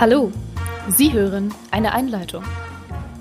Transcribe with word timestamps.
Hallo, 0.00 0.32
Sie 0.88 1.12
hören 1.12 1.54
eine 1.70 1.92
Einleitung. 1.92 2.42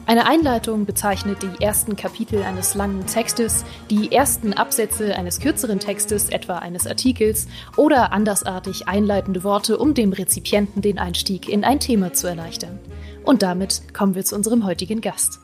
Eine 0.07 0.25
Einleitung 0.25 0.87
bezeichnet 0.87 1.37
die 1.43 1.63
ersten 1.63 1.95
Kapitel 1.95 2.41
eines 2.41 2.73
langen 2.73 3.05
Textes, 3.05 3.63
die 3.91 4.11
ersten 4.11 4.53
Absätze 4.53 5.15
eines 5.15 5.39
kürzeren 5.39 5.79
Textes, 5.79 6.29
etwa 6.29 6.57
eines 6.57 6.87
Artikels, 6.87 7.47
oder 7.77 8.11
andersartig 8.11 8.87
einleitende 8.87 9.43
Worte, 9.43 9.77
um 9.77 9.93
dem 9.93 10.13
Rezipienten 10.13 10.81
den 10.81 10.97
Einstieg 10.97 11.47
in 11.47 11.63
ein 11.63 11.79
Thema 11.79 12.13
zu 12.13 12.25
erleichtern. 12.25 12.79
Und 13.23 13.43
damit 13.43 13.93
kommen 13.93 14.15
wir 14.15 14.25
zu 14.25 14.35
unserem 14.35 14.65
heutigen 14.65 14.99
Gast. 14.99 15.39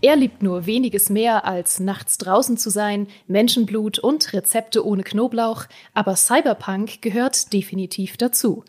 Er 0.00 0.16
liebt 0.16 0.42
nur 0.42 0.66
weniges 0.66 1.10
mehr 1.10 1.44
als 1.44 1.80
nachts 1.80 2.18
draußen 2.18 2.56
zu 2.56 2.70
sein, 2.70 3.06
Menschenblut 3.26 3.98
und 3.98 4.32
Rezepte 4.32 4.84
ohne 4.86 5.02
Knoblauch, 5.02 5.66
aber 5.94 6.16
Cyberpunk 6.16 7.02
gehört 7.02 7.52
definitiv 7.52 8.16
dazu. 8.16 8.64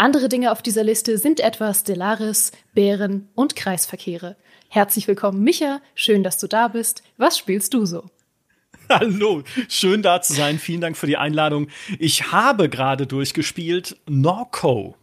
Andere 0.00 0.28
Dinge 0.28 0.52
auf 0.52 0.62
dieser 0.62 0.84
Liste 0.84 1.18
sind 1.18 1.40
etwa 1.40 1.74
Stellaris, 1.74 2.52
Bären 2.72 3.28
und 3.34 3.56
Kreisverkehre. 3.56 4.36
Herzlich 4.68 5.08
willkommen, 5.08 5.42
Micha. 5.42 5.80
Schön, 5.96 6.22
dass 6.22 6.38
du 6.38 6.46
da 6.46 6.68
bist. 6.68 7.02
Was 7.16 7.36
spielst 7.36 7.74
du 7.74 7.84
so? 7.84 8.04
Hallo, 8.88 9.42
schön 9.68 10.02
da 10.02 10.22
zu 10.22 10.34
sein. 10.34 10.60
Vielen 10.60 10.80
Dank 10.80 10.96
für 10.96 11.08
die 11.08 11.16
Einladung. 11.16 11.66
Ich 11.98 12.30
habe 12.30 12.68
gerade 12.68 13.08
durchgespielt 13.08 13.96
Norco. 14.06 14.94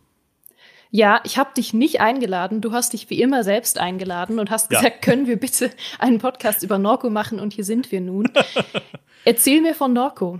Ja, 0.91 1.19
ich 1.25 1.37
habe 1.37 1.49
dich 1.57 1.73
nicht 1.73 1.99
eingeladen. 1.99 2.61
Du 2.61 2.71
hast 2.71 2.93
dich 2.93 3.09
wie 3.09 3.21
immer 3.21 3.43
selbst 3.43 3.77
eingeladen 3.77 4.39
und 4.39 4.49
hast 4.49 4.69
gesagt, 4.69 4.85
ja. 4.85 5.01
können 5.01 5.27
wir 5.27 5.35
bitte 5.35 5.71
einen 5.99 6.19
Podcast 6.19 6.63
über 6.63 6.77
Norco 6.77 7.09
machen? 7.09 7.41
Und 7.41 7.51
hier 7.51 7.65
sind 7.65 7.91
wir 7.91 7.99
nun. 7.99 8.31
Erzähl 9.25 9.59
mir 9.59 9.75
von 9.75 9.91
Norco. 9.91 10.39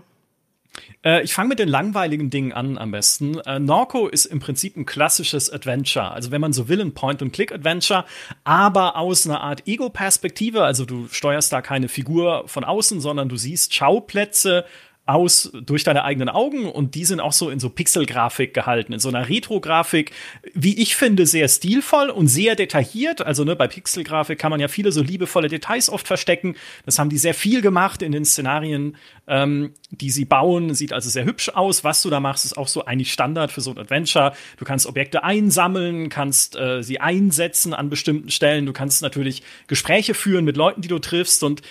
Äh, 1.04 1.24
ich 1.24 1.34
fange 1.34 1.50
mit 1.50 1.60
den 1.60 1.70
langweiligen 1.70 2.30
Dingen 2.30 2.52
an 2.52 2.78
am 2.78 2.92
besten. 2.92 3.40
Äh, 3.40 3.60
Norco 3.60 4.08
ist 4.08 4.26
im 4.26 4.40
Prinzip 4.40 4.76
ein 4.76 4.86
klassisches 4.86 5.52
Adventure. 5.52 6.12
Also 6.12 6.32
wenn 6.32 6.42
man 6.42 6.54
so 6.54 6.68
will, 6.68 6.82
ein 6.82 6.94
Point-and-Click-Adventure, 6.94 8.06
aber 8.44 8.98
aus 8.98 9.28
einer 9.28 9.42
Art 9.42 9.68
Ego-Perspektive. 9.68 10.64
Also 10.64 10.86
du 10.86 11.08
steuerst 11.10 11.54
da 11.54 11.62
keine 11.62 11.88
Figur 11.88 12.44
von 12.48 12.64
außen, 12.64 13.00
sondern 13.00 13.30
du 13.30 13.38
siehst 13.38 13.74
Schauplätze 13.74 14.66
aus 15.06 15.52
durch 15.54 15.84
deine 15.84 16.04
eigenen 16.04 16.30
Augen 16.30 16.68
und 16.68 16.96
die 16.96 17.06
sind 17.06 17.20
auch 17.20 17.32
so 17.32 17.50
in 17.50 17.60
so 17.60 17.70
Pixelgrafik 17.70 18.54
gehalten, 18.54 18.92
in 18.92 19.00
so 19.00 19.10
einer 19.10 19.30
Retro-Grafik, 19.30 20.12
wie 20.54 20.82
ich 20.82 20.96
finde, 20.96 21.28
sehr 21.28 21.48
stilvoll 21.48 22.10
und 22.10 22.28
sehr 22.28 22.56
detailliert. 22.56 23.22
Also 23.22 23.44
ne, 23.44 23.56
bei 23.56 23.68
Pixelgrafik 23.68 24.40
kann 24.40 24.50
man 24.50 24.60
ja 24.60 24.68
viele 24.68 24.92
so 24.92 25.04
liebevolle 25.04 25.48
Details 25.48 25.90
oft 25.90 26.08
verstecken. 26.08 26.56
Das 26.86 26.98
haben 26.98 27.10
die 27.10 27.20
sehr 27.20 27.36
viel 27.36 27.62
gemacht 27.62 28.02
in 28.02 28.12
den 28.12 28.26
Szenarien, 28.26 28.98
ähm, 29.28 29.74
die 29.98 30.10
sie 30.10 30.26
bauen. 30.26 30.74
Sieht 30.74 30.94
also 30.94 31.10
sehr 31.10 31.26
hübsch 31.26 31.50
aus. 31.50 31.84
Was 31.84 32.02
du 32.02 32.10
da 32.10 32.20
machst, 32.20 32.46
ist 32.46 32.58
auch 32.58 32.68
so 32.68 32.86
eigentlich 32.86 33.12
Standard 33.12 33.52
für 33.52 33.62
so 33.62 33.72
ein 33.72 33.78
Adventure. 33.78 34.34
Du 34.58 34.66
kannst 34.66 34.86
Objekte 34.88 35.24
einsammeln, 35.24 36.10
kannst 36.10 36.56
äh, 36.56 36.84
sie 36.84 37.00
einsetzen 37.00 37.74
an 37.74 37.90
bestimmten 37.90 38.30
Stellen. 38.30 38.66
Du 38.66 38.74
kannst 38.74 39.02
natürlich 39.02 39.44
Gespräche 39.68 40.14
führen 40.14 40.46
mit 40.46 40.58
Leuten, 40.58 40.82
die 40.82 40.88
du 40.88 41.00
triffst 41.00 41.44
und 41.44 41.62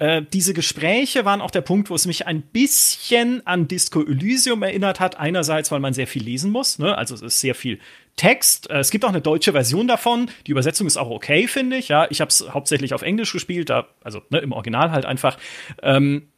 äh, 0.00 0.22
diese 0.32 0.54
Gespräche 0.54 1.26
waren 1.26 1.42
auch 1.42 1.50
der 1.50 1.60
Punkt, 1.60 1.90
wo 1.90 1.94
es 1.94 2.06
mich 2.06 2.26
ein 2.26 2.40
bisschen 2.40 3.46
an 3.46 3.68
Disco 3.68 4.02
Elysium 4.02 4.62
erinnert 4.62 4.98
hat. 4.98 5.20
Einerseits, 5.20 5.70
weil 5.70 5.80
man 5.80 5.92
sehr 5.92 6.06
viel 6.06 6.22
lesen 6.22 6.50
muss, 6.50 6.78
ne? 6.78 6.96
also 6.96 7.14
es 7.14 7.20
ist 7.20 7.40
sehr 7.40 7.54
viel 7.54 7.78
Text. 8.16 8.70
Äh, 8.70 8.78
es 8.78 8.90
gibt 8.90 9.04
auch 9.04 9.10
eine 9.10 9.20
deutsche 9.20 9.52
Version 9.52 9.86
davon. 9.86 10.30
Die 10.46 10.52
Übersetzung 10.52 10.86
ist 10.86 10.96
auch 10.96 11.10
okay, 11.10 11.46
finde 11.46 11.76
ich. 11.76 11.88
Ja, 11.88 12.06
ich 12.08 12.22
habe 12.22 12.30
es 12.30 12.46
hauptsächlich 12.48 12.94
auf 12.94 13.02
Englisch 13.02 13.32
gespielt, 13.32 13.68
da, 13.68 13.88
also 14.02 14.22
ne, 14.30 14.38
im 14.38 14.52
Original 14.52 14.90
halt 14.90 15.04
einfach. 15.04 15.36
Ähm, 15.82 16.28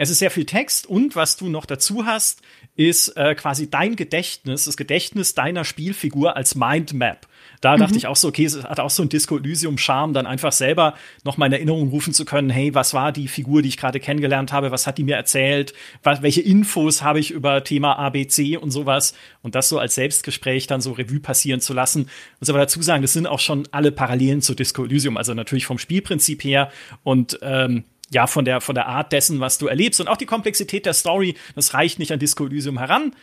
es 0.00 0.08
ist 0.08 0.20
sehr 0.20 0.30
viel 0.30 0.46
Text 0.46 0.86
und 0.86 1.14
was 1.14 1.36
du 1.36 1.50
noch 1.50 1.66
dazu 1.66 2.06
hast, 2.06 2.40
ist 2.74 3.08
äh, 3.18 3.34
quasi 3.34 3.68
dein 3.68 3.96
Gedächtnis, 3.96 4.64
das 4.64 4.78
Gedächtnis 4.78 5.34
deiner 5.34 5.62
Spielfigur 5.62 6.36
als 6.36 6.54
Mindmap. 6.54 7.28
Da 7.60 7.76
mhm. 7.76 7.80
dachte 7.80 7.98
ich 7.98 8.06
auch 8.06 8.16
so, 8.16 8.28
okay, 8.28 8.46
es 8.46 8.64
hat 8.64 8.80
auch 8.80 8.88
so 8.88 9.02
ein 9.02 9.10
Disco 9.10 9.36
Elysium 9.36 9.76
Charme, 9.76 10.14
dann 10.14 10.24
einfach 10.24 10.52
selber 10.52 10.94
noch 11.24 11.36
mal 11.36 11.44
in 11.46 11.52
Erinnerung 11.52 11.90
rufen 11.90 12.14
zu 12.14 12.24
können, 12.24 12.48
hey, 12.48 12.74
was 12.74 12.94
war 12.94 13.12
die 13.12 13.28
Figur, 13.28 13.60
die 13.60 13.68
ich 13.68 13.76
gerade 13.76 14.00
kennengelernt 14.00 14.54
habe, 14.54 14.70
was 14.70 14.86
hat 14.86 14.96
die 14.96 15.04
mir 15.04 15.16
erzählt, 15.16 15.74
was, 16.02 16.22
welche 16.22 16.40
Infos 16.40 17.02
habe 17.02 17.20
ich 17.20 17.30
über 17.30 17.62
Thema 17.62 17.98
ABC 17.98 18.56
und 18.56 18.70
sowas 18.70 19.12
und 19.42 19.54
das 19.54 19.68
so 19.68 19.78
als 19.78 19.96
Selbstgespräch 19.96 20.66
dann 20.66 20.80
so 20.80 20.92
Revue 20.92 21.20
passieren 21.20 21.60
zu 21.60 21.74
lassen. 21.74 22.08
Muss 22.38 22.48
aber 22.48 22.60
dazu 22.60 22.80
sagen, 22.80 23.02
das 23.02 23.12
sind 23.12 23.26
auch 23.26 23.40
schon 23.40 23.68
alle 23.70 23.92
Parallelen 23.92 24.40
zu 24.40 24.54
Disco 24.54 24.82
Elysium, 24.82 25.18
also 25.18 25.34
natürlich 25.34 25.66
vom 25.66 25.76
Spielprinzip 25.76 26.42
her 26.42 26.72
und 27.02 27.38
ähm, 27.42 27.84
ja, 28.10 28.26
von 28.26 28.44
der, 28.44 28.60
von 28.60 28.74
der 28.74 28.86
Art 28.86 29.12
dessen, 29.12 29.40
was 29.40 29.58
du 29.58 29.66
erlebst 29.66 30.00
und 30.00 30.08
auch 30.08 30.16
die 30.16 30.26
Komplexität 30.26 30.84
der 30.84 30.94
Story, 30.94 31.36
das 31.54 31.74
reicht 31.74 31.98
nicht 31.98 32.12
an 32.12 32.18
Disco 32.18 32.44
Elysium 32.44 32.78
heran. 32.78 33.14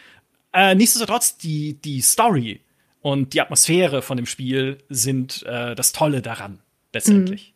Äh, 0.53 0.75
nichtsdestotrotz, 0.75 1.37
die, 1.37 1.73
die 1.81 2.01
Story 2.01 2.61
und 3.01 3.33
die 3.33 3.41
Atmosphäre 3.41 4.01
von 4.01 4.17
dem 4.17 4.25
Spiel 4.25 4.77
sind 4.89 5.43
äh, 5.43 5.75
das 5.75 5.91
Tolle 5.91 6.21
daran, 6.21 6.59
letztendlich. 6.93 7.53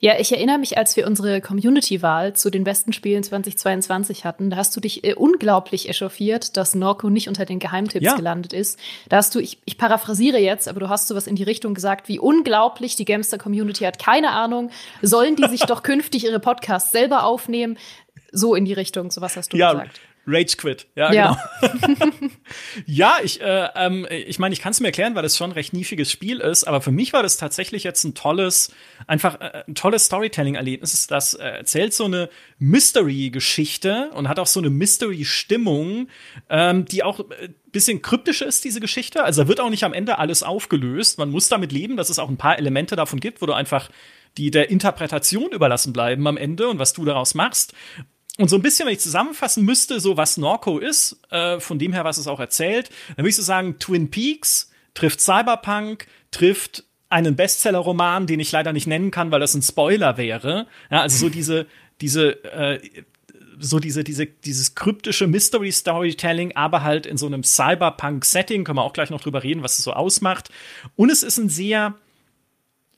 Ja, 0.00 0.18
ich 0.18 0.32
erinnere 0.32 0.58
mich, 0.58 0.76
als 0.76 0.96
wir 0.96 1.06
unsere 1.06 1.40
Community-Wahl 1.40 2.34
zu 2.34 2.50
den 2.50 2.64
besten 2.64 2.92
Spielen 2.92 3.22
2022 3.22 4.24
hatten, 4.24 4.50
da 4.50 4.56
hast 4.56 4.76
du 4.76 4.80
dich 4.80 5.04
äh, 5.04 5.14
unglaublich 5.14 5.88
echauffiert, 5.88 6.56
dass 6.56 6.74
Norco 6.74 7.10
nicht 7.10 7.28
unter 7.28 7.44
den 7.44 7.58
Geheimtipps 7.58 8.04
ja. 8.04 8.16
gelandet 8.16 8.52
ist. 8.52 8.78
Da 9.08 9.16
hast 9.18 9.34
du, 9.34 9.40
ich, 9.40 9.58
ich 9.64 9.78
paraphrasiere 9.78 10.38
jetzt, 10.38 10.68
aber 10.68 10.80
du 10.80 10.88
hast 10.88 11.08
sowas 11.08 11.26
in 11.26 11.36
die 11.36 11.42
Richtung 11.42 11.74
gesagt, 11.74 12.08
wie 12.08 12.18
unglaublich 12.18 12.96
die 12.96 13.04
Gamester-Community 13.04 13.84
hat 13.84 13.98
keine 13.98 14.30
Ahnung, 14.30 14.70
sollen 15.02 15.36
die 15.36 15.48
sich 15.48 15.60
doch 15.66 15.82
künftig 15.82 16.24
ihre 16.24 16.40
Podcasts 16.40 16.92
selber 16.92 17.24
aufnehmen? 17.24 17.78
So 18.32 18.54
in 18.54 18.64
die 18.64 18.72
Richtung, 18.72 19.10
sowas 19.10 19.36
hast 19.36 19.52
du 19.52 19.56
ja, 19.56 19.72
gesagt. 19.72 20.00
Rage 20.26 20.56
Quit, 20.56 20.86
ja, 20.94 21.12
ja. 21.12 21.38
genau. 21.60 22.02
ja, 22.86 23.18
ich, 23.22 23.40
äh, 23.40 23.68
ähm, 23.74 24.06
ich 24.10 24.38
meine, 24.38 24.52
ich 24.52 24.60
kann 24.60 24.72
es 24.72 24.80
mir 24.80 24.88
erklären, 24.88 25.14
weil 25.14 25.22
das 25.22 25.36
schon 25.36 25.50
ein 25.50 25.54
recht 25.54 25.72
niefiges 25.72 26.10
Spiel 26.10 26.40
ist, 26.40 26.64
aber 26.64 26.80
für 26.80 26.90
mich 26.90 27.12
war 27.12 27.22
das 27.22 27.36
tatsächlich 27.36 27.84
jetzt 27.84 28.04
ein 28.04 28.14
tolles, 28.14 28.72
einfach 29.06 29.40
äh, 29.40 29.64
ein 29.66 29.74
tolles 29.74 30.06
Storytelling-Erlebnis. 30.06 31.06
Das 31.06 31.34
äh, 31.34 31.44
erzählt 31.44 31.94
so 31.94 32.04
eine 32.04 32.30
Mystery-Geschichte 32.58 34.10
und 34.14 34.28
hat 34.28 34.38
auch 34.38 34.46
so 34.46 34.60
eine 34.60 34.70
Mystery-Stimmung, 34.70 36.08
ähm, 36.48 36.84
die 36.86 37.02
auch 37.02 37.20
äh, 37.20 37.50
bisschen 37.72 38.00
kryptisch 38.00 38.40
ist, 38.40 38.64
diese 38.64 38.80
Geschichte. 38.80 39.24
Also 39.24 39.42
da 39.42 39.48
wird 39.48 39.60
auch 39.60 39.68
nicht 39.68 39.84
am 39.84 39.92
Ende 39.92 40.18
alles 40.18 40.42
aufgelöst. 40.42 41.18
Man 41.18 41.30
muss 41.30 41.48
damit 41.48 41.72
leben, 41.72 41.96
dass 41.96 42.08
es 42.08 42.18
auch 42.18 42.30
ein 42.30 42.38
paar 42.38 42.58
Elemente 42.58 42.96
davon 42.96 43.20
gibt, 43.20 43.42
wo 43.42 43.46
du 43.46 43.52
einfach 43.52 43.90
die 44.38 44.50
der 44.50 44.70
Interpretation 44.70 45.52
überlassen 45.52 45.92
bleiben 45.92 46.26
am 46.26 46.36
Ende 46.36 46.68
und 46.68 46.78
was 46.78 46.92
du 46.92 47.04
daraus 47.04 47.34
machst. 47.34 47.74
Und 48.38 48.48
so 48.48 48.56
ein 48.56 48.62
bisschen, 48.62 48.86
wenn 48.86 48.94
ich 48.94 49.00
zusammenfassen 49.00 49.64
müsste, 49.64 50.00
so 50.00 50.16
was 50.16 50.36
Norco 50.36 50.78
ist, 50.78 51.20
äh, 51.30 51.60
von 51.60 51.78
dem 51.78 51.92
her, 51.92 52.04
was 52.04 52.18
es 52.18 52.26
auch 52.26 52.40
erzählt, 52.40 52.90
dann 53.10 53.18
würde 53.18 53.28
ich 53.28 53.36
so 53.36 53.42
sagen, 53.42 53.78
Twin 53.78 54.10
Peaks 54.10 54.72
trifft 54.94 55.20
Cyberpunk, 55.20 56.06
trifft 56.32 56.84
einen 57.08 57.36
Bestseller-Roman, 57.36 58.26
den 58.26 58.40
ich 58.40 58.50
leider 58.50 58.72
nicht 58.72 58.88
nennen 58.88 59.12
kann, 59.12 59.30
weil 59.30 59.38
das 59.38 59.54
ein 59.54 59.62
Spoiler 59.62 60.16
wäre. 60.16 60.66
Ja, 60.90 61.02
also 61.02 61.26
so 61.26 61.28
diese, 61.28 61.66
diese, 62.00 62.42
äh, 62.44 62.80
so 63.60 63.78
diese, 63.78 64.02
diese, 64.02 64.26
dieses 64.26 64.74
kryptische 64.74 65.28
Mystery 65.28 65.70
Storytelling, 65.70 66.56
aber 66.56 66.82
halt 66.82 67.06
in 67.06 67.16
so 67.16 67.26
einem 67.26 67.44
Cyberpunk-Setting, 67.44 68.64
können 68.64 68.78
wir 68.78 68.82
auch 68.82 68.92
gleich 68.92 69.10
noch 69.10 69.20
drüber 69.20 69.44
reden, 69.44 69.62
was 69.62 69.78
es 69.78 69.84
so 69.84 69.92
ausmacht. 69.92 70.48
Und 70.96 71.10
es 71.10 71.22
ist 71.22 71.38
ein 71.38 71.48
sehr, 71.48 71.94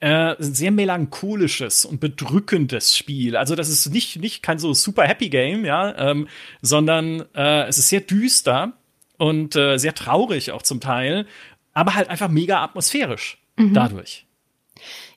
äh, 0.07 0.37
ein 0.39 0.55
sehr 0.55 0.71
melancholisches 0.71 1.85
und 1.85 1.99
bedrückendes 1.99 2.97
Spiel. 2.97 3.37
Also 3.37 3.57
das 3.57 3.69
ist 3.69 3.91
nicht, 3.91 4.21
nicht 4.21 4.41
kein 4.41 4.61
so 4.61 4.73
super 4.73 5.03
Happy 5.03 5.29
Game, 5.29 5.65
ja, 5.65 5.97
ähm, 5.99 6.29
sondern 6.63 7.25
äh, 7.35 7.67
es 7.67 7.79
ist 7.79 7.89
sehr 7.89 8.03
düster 8.03 8.75
und 9.19 9.57
äh, 9.57 9.79
sehr 9.79 9.95
traurig 9.95 10.53
auch 10.53 10.63
zum 10.63 10.81
Teil, 10.81 11.27
aber 11.73 11.97
halt 11.97 12.09
einfach 12.09 12.29
mega 12.29 12.63
atmosphärisch 12.63 13.39
mhm. 13.57 13.75
dadurch. 13.75 14.27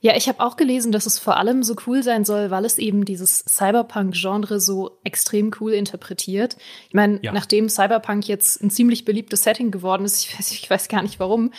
Ja, 0.01 0.15
ich 0.15 0.27
habe 0.27 0.39
auch 0.39 0.55
gelesen, 0.55 0.91
dass 0.91 1.05
es 1.05 1.19
vor 1.19 1.37
allem 1.37 1.61
so 1.61 1.75
cool 1.85 2.01
sein 2.01 2.25
soll, 2.25 2.49
weil 2.49 2.65
es 2.65 2.79
eben 2.79 3.05
dieses 3.05 3.45
Cyberpunk-Genre 3.47 4.59
so 4.59 4.97
extrem 5.03 5.51
cool 5.59 5.73
interpretiert. 5.73 6.57
Ich 6.87 6.95
meine, 6.95 7.19
ja. 7.21 7.31
nachdem 7.31 7.69
Cyberpunk 7.69 8.27
jetzt 8.27 8.63
ein 8.63 8.71
ziemlich 8.71 9.05
beliebtes 9.05 9.43
Setting 9.43 9.69
geworden 9.69 10.05
ist, 10.05 10.25
ich 10.25 10.39
weiß, 10.39 10.51
ich 10.51 10.67
weiß 10.67 10.87
gar 10.87 11.03
nicht 11.03 11.19
warum, 11.19 11.51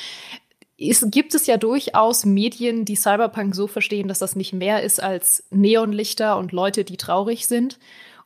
es 0.89 1.07
gibt 1.11 1.35
es 1.35 1.47
ja 1.47 1.59
durchaus 1.59 2.25
Medien, 2.25 2.87
die 2.87 2.97
Cyberpunk 2.97 3.55
so 3.55 3.67
verstehen, 3.67 4.09
dass 4.09 4.19
das 4.19 4.35
nicht 4.35 4.55
mehr 4.55 4.83
ist 4.83 5.03
als 5.03 5.45
Neonlichter 5.51 6.39
und 6.39 6.53
Leute, 6.53 6.85
die 6.85 6.97
traurig 6.97 7.47
sind. 7.47 7.79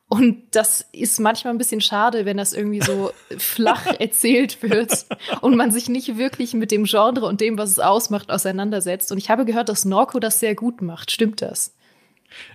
Und 0.07 0.43
das 0.51 0.87
ist 0.91 1.19
manchmal 1.19 1.53
ein 1.53 1.57
bisschen 1.57 1.81
schade, 1.81 2.25
wenn 2.25 2.37
das 2.37 2.53
irgendwie 2.53 2.81
so 2.81 3.11
flach 3.37 3.87
erzählt 3.99 4.61
wird 4.61 5.05
und 5.41 5.57
man 5.57 5.71
sich 5.71 5.89
nicht 5.89 6.17
wirklich 6.17 6.53
mit 6.53 6.71
dem 6.71 6.85
Genre 6.85 7.25
und 7.25 7.41
dem, 7.41 7.57
was 7.57 7.71
es 7.71 7.79
ausmacht, 7.79 8.31
auseinandersetzt. 8.31 9.11
Und 9.11 9.17
ich 9.17 9.29
habe 9.29 9.45
gehört, 9.45 9.67
dass 9.67 9.83
Norco 9.83 10.19
das 10.19 10.39
sehr 10.39 10.55
gut 10.55 10.81
macht. 10.81 11.11
Stimmt 11.11 11.41
das? 11.41 11.75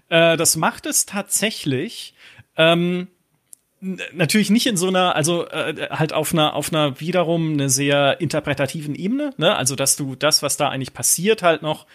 Äh, 0.08 0.36
das 0.36 0.56
macht 0.56 0.86
es 0.86 1.04
tatsächlich. 1.06 2.14
Ähm 2.56 3.08
natürlich 3.80 4.50
nicht 4.50 4.66
in 4.66 4.76
so 4.76 4.88
einer, 4.88 5.16
also 5.16 5.46
äh, 5.48 5.88
halt 5.90 6.12
auf 6.12 6.32
einer, 6.32 6.54
auf 6.54 6.72
einer 6.72 7.00
wiederum 7.00 7.54
eine 7.54 7.70
sehr 7.70 8.20
interpretativen 8.20 8.94
Ebene, 8.94 9.32
ne? 9.38 9.56
Also 9.56 9.76
dass 9.76 9.96
du 9.96 10.14
das, 10.14 10.42
was 10.42 10.56
da 10.56 10.68
eigentlich 10.68 10.92
passiert, 10.92 11.42
halt 11.42 11.62
noch 11.62 11.86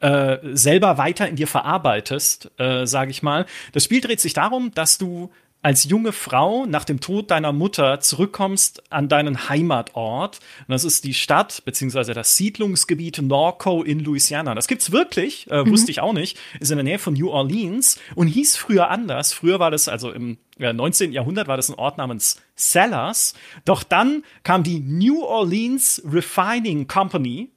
äh, 0.00 0.38
selber 0.52 0.96
weiter 0.98 1.28
in 1.28 1.36
dir 1.36 1.48
verarbeitest, 1.48 2.52
äh, 2.58 2.86
sage 2.86 3.10
ich 3.10 3.22
mal. 3.22 3.46
Das 3.72 3.84
Spiel 3.84 4.00
dreht 4.00 4.20
sich 4.20 4.32
darum, 4.32 4.70
dass 4.72 4.98
du 4.98 5.30
als 5.62 5.84
junge 5.84 6.12
Frau 6.12 6.66
nach 6.66 6.84
dem 6.84 7.00
Tod 7.00 7.30
deiner 7.30 7.52
Mutter 7.52 8.00
zurückkommst 8.00 8.92
an 8.92 9.08
deinen 9.08 9.48
Heimatort. 9.48 10.38
Und 10.60 10.72
das 10.72 10.84
ist 10.84 11.04
die 11.04 11.14
Stadt 11.14 11.62
beziehungsweise 11.64 12.14
das 12.14 12.36
Siedlungsgebiet 12.36 13.20
Norco 13.20 13.82
in 13.82 14.00
Louisiana. 14.00 14.54
Das 14.54 14.68
gibt's 14.68 14.92
wirklich, 14.92 15.50
äh, 15.50 15.64
mhm. 15.64 15.70
wusste 15.70 15.90
ich 15.90 16.00
auch 16.00 16.12
nicht. 16.12 16.38
Ist 16.60 16.70
in 16.70 16.76
der 16.76 16.84
Nähe 16.84 16.98
von 16.98 17.14
New 17.14 17.30
Orleans 17.30 17.98
und 18.14 18.28
hieß 18.28 18.56
früher 18.56 18.88
anders. 18.88 19.32
Früher 19.32 19.58
war 19.58 19.70
das 19.70 19.88
also 19.88 20.12
im 20.12 20.38
äh, 20.58 20.72
19. 20.72 21.12
Jahrhundert 21.12 21.48
war 21.48 21.56
das 21.56 21.68
ein 21.68 21.78
Ort 21.78 21.98
namens 21.98 22.40
Sellers. 22.54 23.34
Doch 23.64 23.82
dann 23.82 24.22
kam 24.44 24.62
die 24.62 24.78
New 24.78 25.22
Orleans 25.22 26.02
Refining 26.04 26.86
Company 26.86 27.50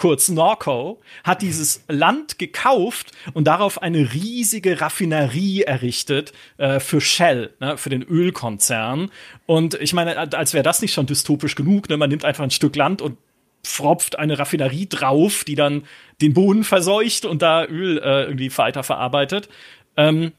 kurz 0.00 0.30
Norco, 0.30 0.98
hat 1.24 1.42
dieses 1.42 1.84
Land 1.86 2.38
gekauft 2.38 3.12
und 3.34 3.44
darauf 3.44 3.82
eine 3.82 4.14
riesige 4.14 4.80
Raffinerie 4.80 5.60
errichtet 5.64 6.32
äh, 6.56 6.80
für 6.80 7.02
Shell, 7.02 7.52
ne, 7.60 7.76
für 7.76 7.90
den 7.90 8.02
Ölkonzern. 8.02 9.10
Und 9.44 9.74
ich 9.74 9.92
meine, 9.92 10.16
als 10.16 10.54
wäre 10.54 10.62
das 10.62 10.80
nicht 10.80 10.94
schon 10.94 11.04
dystopisch 11.04 11.54
genug, 11.54 11.90
ne? 11.90 11.98
man 11.98 12.08
nimmt 12.08 12.24
einfach 12.24 12.42
ein 12.42 12.50
Stück 12.50 12.76
Land 12.76 13.02
und 13.02 13.18
pfropft 13.62 14.18
eine 14.18 14.38
Raffinerie 14.38 14.86
drauf, 14.88 15.44
die 15.44 15.54
dann 15.54 15.82
den 16.22 16.32
Boden 16.32 16.64
verseucht 16.64 17.26
und 17.26 17.42
da 17.42 17.66
Öl 17.66 17.98
äh, 17.98 18.22
irgendwie 18.22 18.56
weiter 18.56 18.82
verarbeitet. 18.82 19.50
Ähm, 19.98 20.32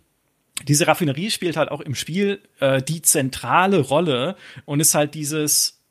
diese 0.63 0.87
Raffinerie 0.87 1.29
spielt 1.29 1.55
halt 1.55 1.69
auch 1.69 1.81
im 1.81 1.93
Spiel 1.93 2.41
äh, 2.61 2.81
die 2.81 3.03
zentrale 3.03 3.77
Rolle 3.77 4.37
und 4.65 4.79
ist 4.79 4.95
halt 4.95 5.13
dieses, 5.13 5.83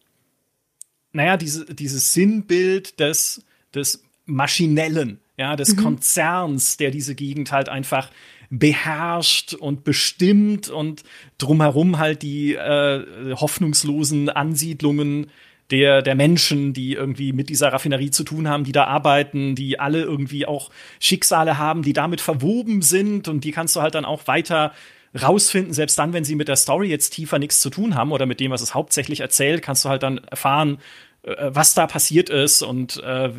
naja, 1.13 1.37
diese, 1.37 1.73
dieses 1.73 2.15
Sinnbild 2.15 2.99
des 2.99 3.45
des 3.75 4.05
Maschinellen, 4.27 5.21
ja, 5.37 5.57
des 5.57 5.77
mhm. 5.77 5.83
Konzerns, 5.83 6.77
der 6.77 6.91
diese 6.91 7.15
Gegend 7.15 7.53
halt 7.53 7.69
einfach 7.69 8.11
beherrscht 8.51 9.55
und 9.55 9.85
bestimmt 9.85 10.69
und 10.69 11.05
drumherum 11.39 11.99
halt 11.99 12.23
die 12.23 12.55
äh, 12.55 13.35
hoffnungslosen 13.35 14.29
Ansiedlungen 14.29 15.31
der, 15.71 16.03
der 16.03 16.17
Menschen, 16.17 16.73
die 16.73 16.95
irgendwie 16.95 17.33
mit 17.33 17.49
dieser 17.49 17.73
Raffinerie 17.73 18.11
zu 18.11 18.25
tun 18.25 18.49
haben, 18.49 18.65
die 18.65 18.73
da 18.73 18.85
arbeiten, 18.85 19.55
die 19.55 19.79
alle 19.79 20.03
irgendwie 20.03 20.47
auch 20.47 20.71
Schicksale 20.99 21.59
haben, 21.59 21.83
die 21.83 21.93
damit 21.93 22.21
verwoben 22.21 22.83
sind 22.83 23.29
und 23.29 23.45
die 23.45 23.53
kannst 23.53 23.77
du 23.77 23.81
halt 23.81 23.95
dann 23.95 24.05
auch 24.05 24.27
weiter 24.27 24.73
rausfinden, 25.21 25.73
selbst 25.73 25.99
dann, 25.99 26.13
wenn 26.13 26.25
sie 26.25 26.37
mit 26.37 26.49
der 26.49 26.57
Story 26.57 26.89
jetzt 26.89 27.11
tiefer 27.11 27.39
nichts 27.39 27.61
zu 27.61 27.71
tun 27.71 27.95
haben 27.95 28.13
oder 28.13 28.27
mit 28.27 28.41
dem, 28.41 28.51
was 28.51 28.63
es 28.63 28.75
hauptsächlich 28.75 29.21
erzählt, 29.21 29.63
kannst 29.63 29.85
du 29.85 29.89
halt 29.89 30.03
dann 30.03 30.19
erfahren, 30.19 30.79
was 31.23 31.75
da 31.75 31.87
passiert 31.87 32.31
ist 32.31 32.63
und 32.63 32.97
äh, 33.03 33.31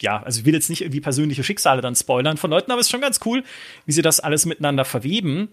ja, 0.00 0.22
also 0.22 0.40
ich 0.40 0.46
will 0.46 0.54
jetzt 0.54 0.70
nicht 0.70 0.82
irgendwie 0.82 1.00
persönliche 1.00 1.42
Schicksale 1.42 1.82
dann 1.82 1.96
spoilern 1.96 2.36
von 2.36 2.50
Leuten, 2.50 2.70
aber 2.70 2.80
es 2.80 2.86
ist 2.86 2.90
schon 2.92 3.00
ganz 3.00 3.20
cool, 3.24 3.42
wie 3.86 3.92
sie 3.92 4.02
das 4.02 4.20
alles 4.20 4.46
miteinander 4.46 4.84
verweben. 4.84 5.48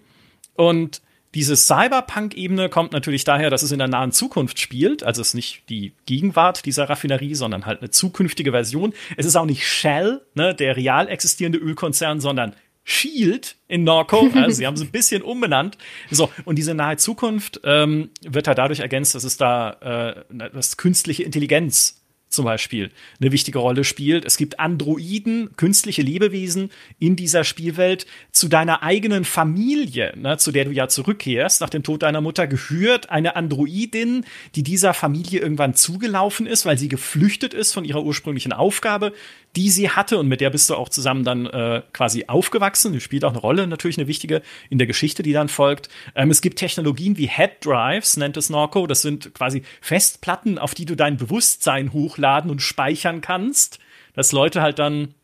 Und 0.55 1.01
diese 1.33 1.55
Cyberpunk-Ebene 1.55 2.69
kommt 2.69 2.91
natürlich 2.91 3.23
daher, 3.23 3.49
dass 3.49 3.63
es 3.63 3.71
in 3.71 3.79
der 3.79 3.87
nahen 3.87 4.11
Zukunft 4.11 4.59
spielt. 4.59 5.01
Also 5.03 5.21
es 5.21 5.29
ist 5.29 5.33
nicht 5.33 5.63
die 5.69 5.93
Gegenwart 6.05 6.65
dieser 6.65 6.89
Raffinerie, 6.89 7.35
sondern 7.35 7.65
halt 7.65 7.79
eine 7.79 7.89
zukünftige 7.89 8.51
Version. 8.51 8.93
Es 9.15 9.25
ist 9.25 9.35
auch 9.37 9.45
nicht 9.45 9.65
Shell, 9.65 10.21
ne, 10.33 10.53
der 10.53 10.75
real 10.75 11.07
existierende 11.07 11.57
Ölkonzern, 11.57 12.19
sondern 12.19 12.53
Shield 12.83 13.55
in 13.67 13.83
Norco. 13.83 14.29
Also 14.35 14.57
sie 14.57 14.65
haben 14.65 14.73
es 14.73 14.81
ein 14.81 14.91
bisschen 14.91 15.21
umbenannt. 15.21 15.77
So, 16.09 16.29
und 16.45 16.57
diese 16.57 16.73
nahe 16.73 16.97
Zukunft 16.97 17.61
ähm, 17.63 18.09
wird 18.21 18.47
halt 18.47 18.57
dadurch 18.57 18.79
ergänzt, 18.79 19.15
dass 19.15 19.23
es 19.23 19.37
da 19.37 20.23
äh, 20.29 20.49
das 20.53 20.77
künstliche 20.77 21.23
Intelligenz 21.23 22.01
zum 22.31 22.45
Beispiel 22.45 22.91
eine 23.19 23.31
wichtige 23.31 23.59
Rolle 23.59 23.83
spielt. 23.83 24.25
Es 24.25 24.37
gibt 24.37 24.59
Androiden, 24.59 25.55
künstliche 25.57 26.01
Lebewesen 26.01 26.71
in 26.97 27.15
dieser 27.15 27.43
Spielwelt. 27.43 28.05
Zu 28.31 28.47
deiner 28.47 28.83
eigenen 28.83 29.25
Familie, 29.25 30.13
ne, 30.15 30.37
zu 30.37 30.51
der 30.51 30.65
du 30.65 30.71
ja 30.71 30.87
zurückkehrst, 30.87 31.61
nach 31.61 31.69
dem 31.69 31.83
Tod 31.83 32.03
deiner 32.03 32.21
Mutter, 32.21 32.47
gehört 32.47 33.09
eine 33.09 33.35
Androidin, 33.35 34.25
die 34.55 34.63
dieser 34.63 34.93
Familie 34.93 35.41
irgendwann 35.41 35.75
zugelaufen 35.75 36.47
ist, 36.47 36.65
weil 36.65 36.77
sie 36.77 36.87
geflüchtet 36.87 37.53
ist 37.53 37.73
von 37.73 37.85
ihrer 37.85 38.03
ursprünglichen 38.03 38.53
Aufgabe, 38.53 39.13
die 39.55 39.69
sie 39.69 39.89
hatte. 39.89 40.17
Und 40.17 40.27
mit 40.27 40.41
der 40.41 40.49
bist 40.49 40.69
du 40.69 40.75
auch 40.75 40.89
zusammen 40.89 41.23
dann 41.23 41.45
äh, 41.45 41.81
quasi 41.93 42.25
aufgewachsen. 42.27 42.93
Die 42.93 43.01
spielt 43.01 43.25
auch 43.25 43.31
eine 43.31 43.39
Rolle, 43.39 43.67
natürlich 43.67 43.97
eine 43.97 44.07
wichtige 44.07 44.41
in 44.69 44.77
der 44.77 44.87
Geschichte, 44.87 45.23
die 45.23 45.33
dann 45.33 45.49
folgt. 45.49 45.89
Ähm, 46.15 46.31
es 46.31 46.41
gibt 46.41 46.59
Technologien 46.59 47.17
wie 47.17 47.27
Head 47.27 47.65
Drives, 47.65 48.17
nennt 48.17 48.37
es 48.37 48.49
Norco. 48.49 48.87
Das 48.87 49.01
sind 49.01 49.33
quasi 49.33 49.63
Festplatten, 49.81 50.57
auf 50.57 50.73
die 50.73 50.85
du 50.85 50.95
dein 50.95 51.17
Bewusstsein 51.17 51.93
hochladen 51.93 52.49
und 52.51 52.61
speichern 52.61 53.21
kannst, 53.21 53.79
dass 54.13 54.31
Leute 54.31 54.61
halt 54.61 54.79
dann 54.79 55.15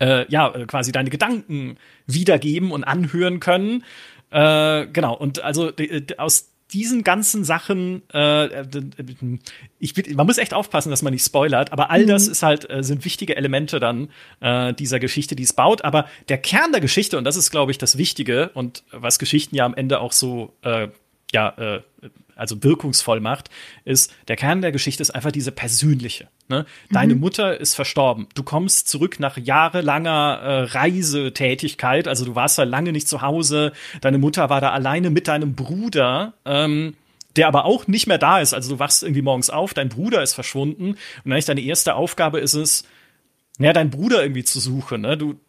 äh, 0.00 0.30
ja 0.30 0.50
quasi 0.66 0.92
deine 0.92 1.10
Gedanken 1.10 1.76
wiedergeben 2.06 2.72
und 2.72 2.84
anhören 2.84 3.40
können. 3.40 3.84
Äh, 4.30 4.86
genau, 4.88 5.14
und 5.14 5.42
also 5.44 5.72
aus 6.18 6.53
diesen 6.74 7.04
ganzen 7.04 7.44
Sachen, 7.44 8.02
äh, 8.12 8.64
ich, 9.78 10.14
man 10.16 10.26
muss 10.26 10.38
echt 10.38 10.52
aufpassen, 10.52 10.90
dass 10.90 11.02
man 11.02 11.12
nicht 11.12 11.24
spoilert, 11.24 11.72
aber 11.72 11.90
all 11.90 12.04
das 12.04 12.26
mhm. 12.26 12.32
ist 12.32 12.42
halt, 12.42 12.68
äh, 12.68 12.82
sind 12.82 13.04
wichtige 13.04 13.36
Elemente 13.36 13.78
dann 13.78 14.08
äh, 14.40 14.74
dieser 14.74 14.98
Geschichte, 14.98 15.36
die 15.36 15.44
es 15.44 15.52
baut. 15.52 15.84
Aber 15.84 16.06
der 16.28 16.38
Kern 16.38 16.72
der 16.72 16.80
Geschichte, 16.80 17.16
und 17.16 17.24
das 17.24 17.36
ist, 17.36 17.52
glaube 17.52 17.70
ich, 17.70 17.78
das 17.78 17.96
Wichtige 17.96 18.50
und 18.54 18.82
was 18.90 19.20
Geschichten 19.20 19.54
ja 19.54 19.64
am 19.64 19.74
Ende 19.74 20.00
auch 20.00 20.12
so 20.12 20.52
äh, 20.62 20.88
ja, 21.34 21.48
äh, 21.58 21.80
also 22.36 22.62
wirkungsvoll 22.62 23.20
macht, 23.20 23.50
ist, 23.84 24.12
der 24.28 24.36
Kern 24.36 24.62
der 24.62 24.72
Geschichte 24.72 25.02
ist 25.02 25.10
einfach 25.10 25.32
diese 25.32 25.52
persönliche. 25.52 26.28
Ne? 26.48 26.66
Deine 26.90 27.14
mhm. 27.14 27.20
Mutter 27.20 27.60
ist 27.60 27.74
verstorben. 27.74 28.26
Du 28.34 28.42
kommst 28.42 28.88
zurück 28.88 29.20
nach 29.20 29.36
jahrelanger 29.36 30.40
äh, 30.42 30.62
Reisetätigkeit, 30.64 32.08
also 32.08 32.24
du 32.24 32.34
warst 32.34 32.58
ja 32.58 32.64
lange 32.64 32.92
nicht 32.92 33.08
zu 33.08 33.22
Hause. 33.22 33.72
Deine 34.00 34.18
Mutter 34.18 34.50
war 34.50 34.60
da 34.60 34.70
alleine 34.72 35.10
mit 35.10 35.28
deinem 35.28 35.54
Bruder. 35.54 36.34
Ähm, 36.44 36.94
der 37.36 37.48
aber 37.48 37.64
auch 37.64 37.88
nicht 37.88 38.06
mehr 38.06 38.18
da 38.18 38.38
ist. 38.38 38.54
Also 38.54 38.74
du 38.74 38.78
wachst 38.78 39.02
irgendwie 39.02 39.20
morgens 39.20 39.50
auf, 39.50 39.74
dein 39.74 39.88
Bruder 39.88 40.22
ist 40.22 40.34
verschwunden 40.34 40.96
und 41.24 41.32
eigentlich 41.32 41.46
deine 41.46 41.62
erste 41.62 41.96
Aufgabe 41.96 42.38
ist 42.38 42.54
es, 42.54 42.84
ja, 43.58 43.72
deinen 43.72 43.90
Bruder 43.90 44.22
irgendwie 44.22 44.44
zu 44.44 44.60
suchen. 44.60 45.00
Ne? 45.00 45.16
Du, 45.16 45.40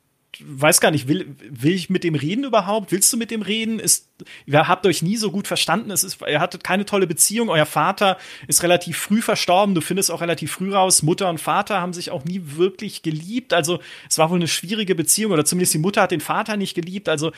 weiß 0.44 0.82
gar 0.82 0.92
nicht, 0.92 1.08
will, 1.08 1.36
will 1.50 1.74
ich 1.74 1.90
mit 1.90 2.04
dem 2.04 2.16
reden 2.16 2.44
überhaupt? 2.44 2.92
Willst 2.92 3.12
du 3.14 3.18
mit 3.18 3.32
dem 3.32 3.42
reden? 3.42 3.80
Ist, 3.80 4.10
ihr 4.46 4.68
habt 4.68 4.86
euch 4.86 5.02
nie 5.02 5.18
so 5.18 5.32
gut 5.32 5.48
verstanden. 5.48 5.92
Es 5.92 6.04
ist, 6.04 6.20
ihr 6.28 6.40
hattet 6.40 6.64
keine 6.64 6.86
tolle 6.86 7.08
Beziehung. 7.08 7.50
Euer 7.50 7.66
Vater 7.66 8.18
ist 8.48 8.64
relativ 8.64 8.98
früh 8.98 9.22
verstorben. 9.22 9.76
Du 9.76 9.82
findest 9.82 10.12
auch 10.12 10.22
relativ 10.22 10.52
früh 10.52 10.74
raus. 10.74 11.04
Mutter 11.04 11.30
und 11.30 11.40
Vater 11.40 11.82
haben 11.82 11.94
sich 11.94 12.12
auch 12.12 12.26
nie 12.26 12.42
wirklich 12.44 13.04
geliebt. 13.04 13.54
Also, 13.54 13.80
es 14.10 14.18
war 14.18 14.30
wohl 14.30 14.38
eine 14.38 14.48
schwierige 14.48 14.96
Beziehung 14.96 15.32
oder 15.32 15.46
zumindest 15.46 15.74
die 15.74 15.80
Mutter 15.80 16.02
hat 16.02 16.12
den 16.12 16.22
Vater 16.22 16.58
nicht 16.58 16.76
geliebt. 16.76 17.10
Also, 17.10 17.32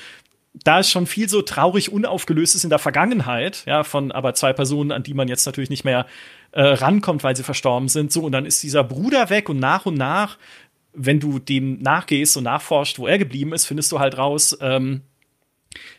da 0.64 0.80
ist 0.80 0.90
schon 0.90 1.08
viel 1.08 1.30
so 1.30 1.42
traurig 1.42 1.92
unaufgelöstes 1.92 2.64
in 2.64 2.70
der 2.70 2.80
Vergangenheit, 2.80 3.64
ja, 3.66 3.84
von 3.84 4.12
aber 4.12 4.34
zwei 4.34 4.54
Personen, 4.54 4.92
an 4.92 5.04
die 5.04 5.14
man 5.14 5.28
jetzt 5.28 5.46
natürlich 5.46 5.70
nicht 5.70 5.86
mehr 5.86 6.06
äh, 6.52 6.62
rankommt, 6.62 7.24
weil 7.24 7.36
sie 7.36 7.44
verstorben 7.44 7.90
sind. 7.90 8.12
So, 8.12 8.22
und 8.24 8.32
dann 8.32 8.46
ist 8.46 8.64
dieser 8.64 8.84
Bruder 8.84 9.30
weg 9.30 9.50
und 9.50 9.60
nach 9.60 9.86
und 9.86 9.96
nach 9.96 10.38
wenn 10.98 11.20
du 11.20 11.40
dem 11.40 11.80
nachgehst 11.80 12.36
und 12.38 12.44
nachforscht, 12.44 13.00
wo 13.00 13.08
er 13.08 13.18
geblieben 13.18 13.54
ist, 13.54 13.66
findest 13.66 13.92
du 13.92 14.00
halt 14.00 14.18
raus, 14.18 14.58
ähm, 14.62 15.02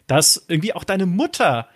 dass 0.06 0.44
irgendwie 0.48 0.74
auch 0.74 0.84
deine 0.84 1.06
Mutter 1.06 1.68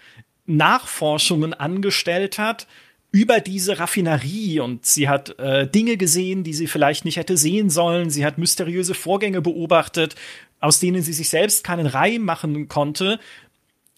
Nachforschungen 0.47 1.55
angestellt 1.55 2.39
hat 2.39 2.67
über 3.13 3.41
diese 3.41 3.79
Raffinerie 3.79 4.59
und 4.61 4.87
sie 4.87 5.09
hat 5.09 5.39
äh, 5.39 5.69
Dinge 5.69 5.97
gesehen, 5.97 6.43
die 6.45 6.55
sie 6.55 6.67
vielleicht 6.67 7.05
nicht 7.05 7.17
hätte 7.17 7.37
sehen 7.37 7.71
sollen. 7.71 8.11
Sie 8.11 8.25
hat 8.25 8.39
mysteriöse 8.39 8.95
Vorgänge 8.95 9.41
beobachtet, 9.41 10.17
aus 10.61 10.81
denen 10.81 11.03
sie 11.03 11.13
sich 11.13 11.29
selbst 11.29 11.63
keinen 11.63 11.87
Reim 11.87 12.23
machen 12.23 12.69
konnte. 12.69 13.21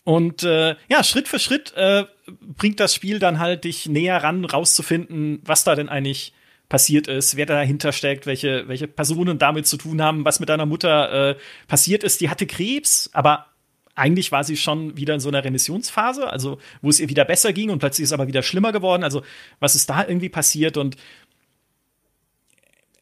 Und 0.03 0.43
äh, 0.43 0.75
ja, 0.89 1.03
Schritt 1.03 1.29
für 1.29 1.39
Schritt 1.39 1.73
äh, 1.77 2.05
bringt 2.41 2.81
das 2.81 2.95
Spiel 2.95 3.21
dann 3.21 3.39
halt 3.39 3.65
dich 3.65 3.87
näher 3.87 4.23
ran, 4.23 4.45
rauszufinden, 4.45 5.41
was 5.45 5.65
da 5.65 5.77
denn 5.77 5.89
eigentlich 5.89 6.35
passiert 6.75 7.07
ist, 7.07 7.37
wer 7.37 7.47
dahinter 7.47 7.93
steckt, 7.93 8.27
welche, 8.27 8.67
welche 8.67 8.89
Personen 8.89 9.39
damit 9.39 9.65
zu 9.65 9.77
tun 9.77 10.03
haben, 10.03 10.25
was 10.25 10.41
mit 10.41 10.49
deiner 10.49 10.67
Mutter 10.67 11.31
äh, 11.31 11.37
passiert 11.69 12.03
ist. 12.03 12.21
Die 12.21 12.31
hatte 12.31 12.49
Krebs, 12.49 13.11
aber 13.13 13.47
eigentlich 13.95 14.33
war 14.33 14.43
sie 14.43 14.57
schon 14.57 14.97
wieder 14.97 15.15
in 15.15 15.21
so 15.21 15.29
einer 15.29 15.45
Remissionsphase, 15.45 16.29
also 16.29 16.59
wo 16.83 16.91
es 16.91 16.99
ihr 16.99 17.09
wieder 17.09 17.25
besser 17.25 17.53
ging 17.53 17.71
und 17.71 17.79
plötzlich 17.79 18.03
ist 18.03 18.09
es 18.09 18.13
aber 18.13 18.27
wieder 18.27 18.43
schlimmer 18.43 18.73
geworden. 18.73 19.05
Also 19.05 19.23
was 19.61 19.77
ist 19.77 19.89
da 19.89 20.05
irgendwie 20.05 20.29
passiert? 20.29 20.77
Und 20.77 20.97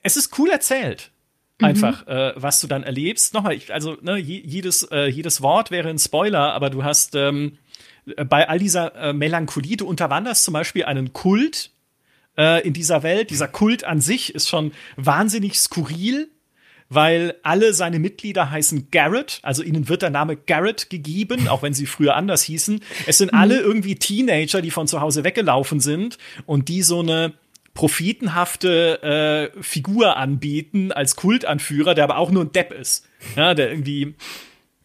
es 0.03 0.19
ist 0.19 0.39
cool 0.39 0.51
erzählt. 0.51 1.11
Mhm. 1.59 1.67
Einfach, 1.67 2.05
mhm. 2.05 2.13
äh, 2.13 2.33
was 2.37 2.61
du 2.61 2.67
dann 2.67 2.83
erlebst. 2.83 3.33
Nochmal, 3.33 3.55
ich, 3.55 3.73
also 3.73 3.97
ne, 4.03 4.19
jedes, 4.19 4.83
äh, 4.83 5.07
jedes 5.07 5.41
Wort 5.41 5.71
wäre 5.71 5.89
ein 5.89 5.99
Spoiler, 5.99 6.53
aber 6.53 6.69
du 6.69 6.85
hast 6.85 7.15
ähm, 7.15 7.57
bei 8.05 8.51
all 8.51 8.59
dieser 8.59 8.95
äh, 8.97 9.13
Melancholie, 9.15 9.79
du 9.79 9.87
unterwanderst 9.87 10.45
zum 10.45 10.53
Beispiel 10.53 10.85
einen 10.85 11.15
Kult, 11.15 11.71
äh, 12.37 12.67
in 12.67 12.73
dieser 12.73 13.03
Welt. 13.03 13.31
Dieser 13.31 13.49
Kult 13.49 13.85
an 13.85 14.01
sich 14.01 14.35
ist 14.35 14.49
schon 14.49 14.73
wahnsinnig 14.97 15.59
skurril, 15.59 16.29
weil 16.89 17.37
alle 17.43 17.73
seine 17.73 17.99
Mitglieder 17.99 18.51
heißen 18.51 18.89
Garrett, 18.91 19.41
also 19.43 19.63
ihnen 19.63 19.89
wird 19.89 20.03
der 20.03 20.11
Name 20.11 20.37
Garrett 20.37 20.91
gegeben, 20.91 21.49
auch 21.49 21.63
wenn 21.63 21.75
sie 21.75 21.87
früher 21.87 22.17
anders 22.17 22.43
hießen. 22.43 22.81
Es 23.07 23.19
sind 23.19 23.33
alle 23.33 23.61
mhm. 23.61 23.65
irgendwie 23.65 23.95
Teenager, 23.97 24.61
die 24.61 24.71
von 24.71 24.87
zu 24.87 25.01
Hause 25.01 25.25
weggelaufen 25.25 25.81
sind 25.81 26.19
und 26.45 26.69
die 26.69 26.83
so 26.83 27.01
eine 27.01 27.35
prophetenhafte 27.75 29.53
äh, 29.57 29.63
Figur 29.63 30.17
anbieten 30.17 30.93
als 30.93 31.17
Kultanführer, 31.17 31.95
der 31.95 32.05
aber 32.05 32.19
auch 32.19 32.31
nur 32.31 32.45
ein 32.45 32.53
Depp 32.53 32.73
ist. 32.73 33.09
Ja, 33.37 33.55
der 33.55 33.71
irgendwie 33.71 34.15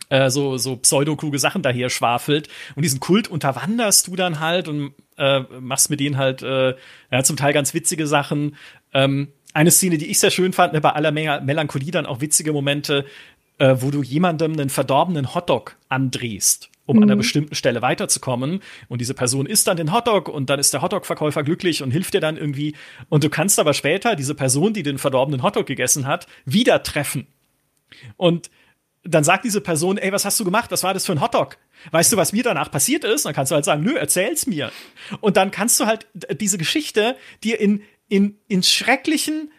äh, 0.10 0.30
so, 0.30 0.58
so 0.58 0.78
pseudokluge 0.78 1.40
Sachen 1.40 1.62
daher 1.62 1.90
schwafelt. 1.90 2.48
Und 2.76 2.84
diesen 2.84 3.00
Kult 3.00 3.28
unterwanderst 3.28 4.08
du 4.08 4.16
dann 4.16 4.40
halt 4.40 4.70
und 4.70 4.94
äh, 5.18 5.42
machst 5.60 5.90
mit 5.90 6.00
denen 6.00 6.18
halt 6.18 6.42
äh, 6.42 6.76
ja, 7.12 7.24
zum 7.24 7.38
Teil 7.38 7.54
ganz 7.54 7.74
witzige 7.74 8.08
Sachen. 8.08 8.56
Ähm, 8.94 9.30
eine 9.54 9.72
Szene, 9.72 9.98
die 9.98 10.08
ich 10.08 10.20
sehr 10.20 10.32
schön 10.32 10.54
fand, 10.54 10.74
ne, 10.74 10.82
bei 10.82 10.92
aller 10.92 11.12
Menge 11.12 11.42
Melancholie 11.44 11.92
dann 11.92 12.06
auch 12.06 12.22
witzige 12.22 12.54
Momente, 12.54 13.06
äh, 13.58 13.76
wo 13.80 13.92
du 13.92 14.04
jemandem 14.04 14.54
einen 14.54 14.70
verdorbenen 14.70 15.34
Hotdog 15.34 15.78
andrehst 15.90 16.70
um 16.88 16.96
mhm. 16.96 17.04
an 17.04 17.10
einer 17.10 17.18
bestimmten 17.18 17.54
Stelle 17.54 17.84
weiterzukommen. 17.84 18.62
Und 18.88 19.02
diese 19.02 19.14
Person 19.14 19.46
isst 19.46 19.68
dann 19.68 19.78
den 19.78 19.94
Hotdog 19.94 20.28
und 20.30 20.50
dann 20.50 20.60
ist 20.60 20.74
der 20.74 20.82
Hotdog-Verkäufer 20.82 21.44
glücklich 21.44 21.84
und 21.84 21.92
hilft 21.92 22.14
dir 22.14 22.22
dann 22.22 22.38
irgendwie. 22.38 22.76
Und 23.10 23.24
du 23.24 23.30
kannst 23.30 23.60
aber 23.60 23.74
später 23.74 24.16
diese 24.16 24.34
Person, 24.34 24.74
die 24.74 24.84
den 24.84 24.98
verdorbenen 24.98 25.44
Hotdog 25.44 25.68
gegessen 25.68 26.08
hat, 26.08 26.28
wieder 26.46 26.82
treffen. 26.82 27.28
Und 28.16 28.50
dann 29.04 29.24
sagt 29.24 29.46
diese 29.46 29.62
Person, 29.62 29.98
ey, 29.98 30.12
was 30.12 30.26
hast 30.26 30.40
du 30.40 30.46
gemacht? 30.46 30.72
Was 30.72 30.84
war 30.84 30.94
das 30.94 31.06
für 31.06 31.12
ein 31.12 31.22
Hotdog? 31.22 31.58
Weißt 31.92 32.12
du, 32.12 32.18
was 32.18 32.34
mir 32.34 32.44
danach 32.44 32.72
passiert 32.72 33.04
ist? 33.04 33.26
Dann 33.26 33.34
kannst 33.34 33.52
du 33.52 33.56
halt 33.56 33.66
sagen, 33.66 33.84
nö, 33.84 33.96
erzähl's 33.96 34.48
mir. 34.48 34.72
Und 35.22 35.38
dann 35.38 35.52
kannst 35.52 35.80
du 35.80 35.86
halt 35.86 36.08
diese 36.40 36.58
Geschichte 36.58 37.16
dir 37.44 37.60
in, 37.60 37.84
in, 38.10 38.38
in 38.48 38.64
schrecklichen, 38.64 39.52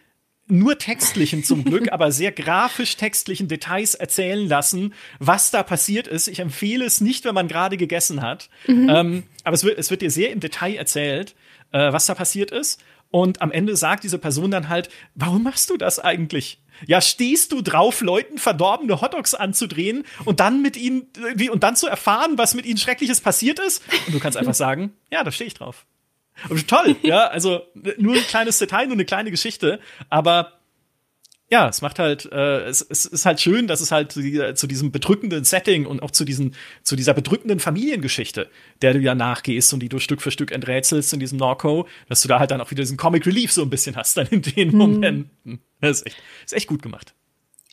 nur 0.47 0.77
textlichen 0.77 1.43
zum 1.43 1.63
Glück, 1.63 1.89
aber 1.91 2.11
sehr 2.11 2.31
grafisch 2.31 2.97
textlichen 2.97 3.47
Details 3.47 3.95
erzählen 3.95 4.47
lassen, 4.47 4.93
was 5.19 5.51
da 5.51 5.63
passiert 5.63 6.07
ist. 6.07 6.27
Ich 6.27 6.39
empfehle 6.39 6.85
es 6.85 7.01
nicht, 7.01 7.25
wenn 7.25 7.35
man 7.35 7.47
gerade 7.47 7.77
gegessen 7.77 8.21
hat. 8.21 8.49
Mhm. 8.67 8.89
Ähm, 8.89 9.23
aber 9.43 9.55
es 9.55 9.63
wird, 9.63 9.77
es 9.77 9.91
wird 9.91 10.01
dir 10.01 10.11
sehr 10.11 10.31
im 10.31 10.39
Detail 10.39 10.75
erzählt, 10.75 11.35
äh, 11.71 11.93
was 11.93 12.07
da 12.07 12.15
passiert 12.15 12.51
ist. 12.51 12.81
Und 13.11 13.41
am 13.41 13.51
Ende 13.51 13.75
sagt 13.75 14.03
diese 14.03 14.19
Person 14.19 14.51
dann 14.51 14.69
halt, 14.69 14.89
warum 15.15 15.43
machst 15.43 15.69
du 15.69 15.77
das 15.77 15.99
eigentlich? 15.99 16.61
Ja, 16.87 17.01
stehst 17.01 17.51
du 17.51 17.61
drauf, 17.61 18.01
Leuten 18.01 18.37
verdorbene 18.37 19.01
Hotdogs 19.01 19.33
anzudrehen 19.33 20.05
und 20.25 20.39
dann 20.39 20.61
mit 20.61 20.77
ihnen, 20.77 21.07
wie, 21.35 21.49
und 21.49 21.63
dann 21.63 21.75
zu 21.75 21.87
erfahren, 21.87 22.37
was 22.37 22.53
mit 22.53 22.65
ihnen 22.65 22.77
Schreckliches 22.77 23.21
passiert 23.21 23.59
ist? 23.59 23.83
Und 24.07 24.15
du 24.15 24.19
kannst 24.19 24.37
einfach 24.37 24.53
sagen, 24.53 24.93
ja, 25.11 25.23
da 25.23 25.31
stehe 25.31 25.47
ich 25.47 25.53
drauf. 25.53 25.85
Und 26.47 26.67
toll, 26.67 26.95
ja, 27.01 27.27
also 27.27 27.61
nur 27.97 28.15
ein 28.15 28.21
kleines 28.21 28.59
Detail, 28.59 28.85
nur 28.85 28.93
eine 28.93 29.05
kleine 29.05 29.29
Geschichte, 29.29 29.79
aber 30.09 30.58
ja, 31.51 31.67
es 31.67 31.81
macht 31.81 31.97
halt, 31.97 32.31
äh, 32.31 32.61
es, 32.65 32.85
es 32.87 33.05
ist 33.05 33.25
halt 33.25 33.41
schön, 33.41 33.65
dass 33.67 33.81
es 33.81 33.91
halt 33.91 34.11
zu, 34.11 34.21
dieser, 34.21 34.53
zu 34.53 34.67
diesem 34.67 34.91
bedrückenden 34.91 35.43
Setting 35.43 35.87
und 35.87 36.03
auch 36.03 36.11
zu 36.11 36.23
diesen, 36.23 36.55
zu 36.83 36.95
dieser 36.95 37.15
bedrückenden 37.15 37.59
Familiengeschichte, 37.59 38.49
der 38.83 38.93
du 38.93 38.99
ja 38.99 39.15
nachgehst 39.15 39.73
und 39.73 39.79
die 39.79 39.89
du 39.89 39.97
Stück 39.97 40.21
für 40.21 40.29
Stück 40.29 40.51
enträtselst 40.51 41.11
in 41.11 41.19
diesem 41.19 41.39
Norco, 41.39 41.87
dass 42.07 42.21
du 42.21 42.27
da 42.27 42.39
halt 42.39 42.51
dann 42.51 42.61
auch 42.61 42.69
wieder 42.69 42.83
diesen 42.83 42.97
Comic 42.97 43.25
Relief 43.25 43.51
so 43.51 43.63
ein 43.63 43.69
bisschen 43.71 43.95
hast 43.95 44.17
dann 44.17 44.27
in 44.27 44.43
den 44.43 44.71
hm. 44.71 44.77
Momenten. 44.77 45.59
Das 45.81 46.01
ist 46.01 46.07
echt, 46.07 46.17
ist 46.45 46.53
echt 46.53 46.67
gut 46.67 46.83
gemacht. 46.83 47.15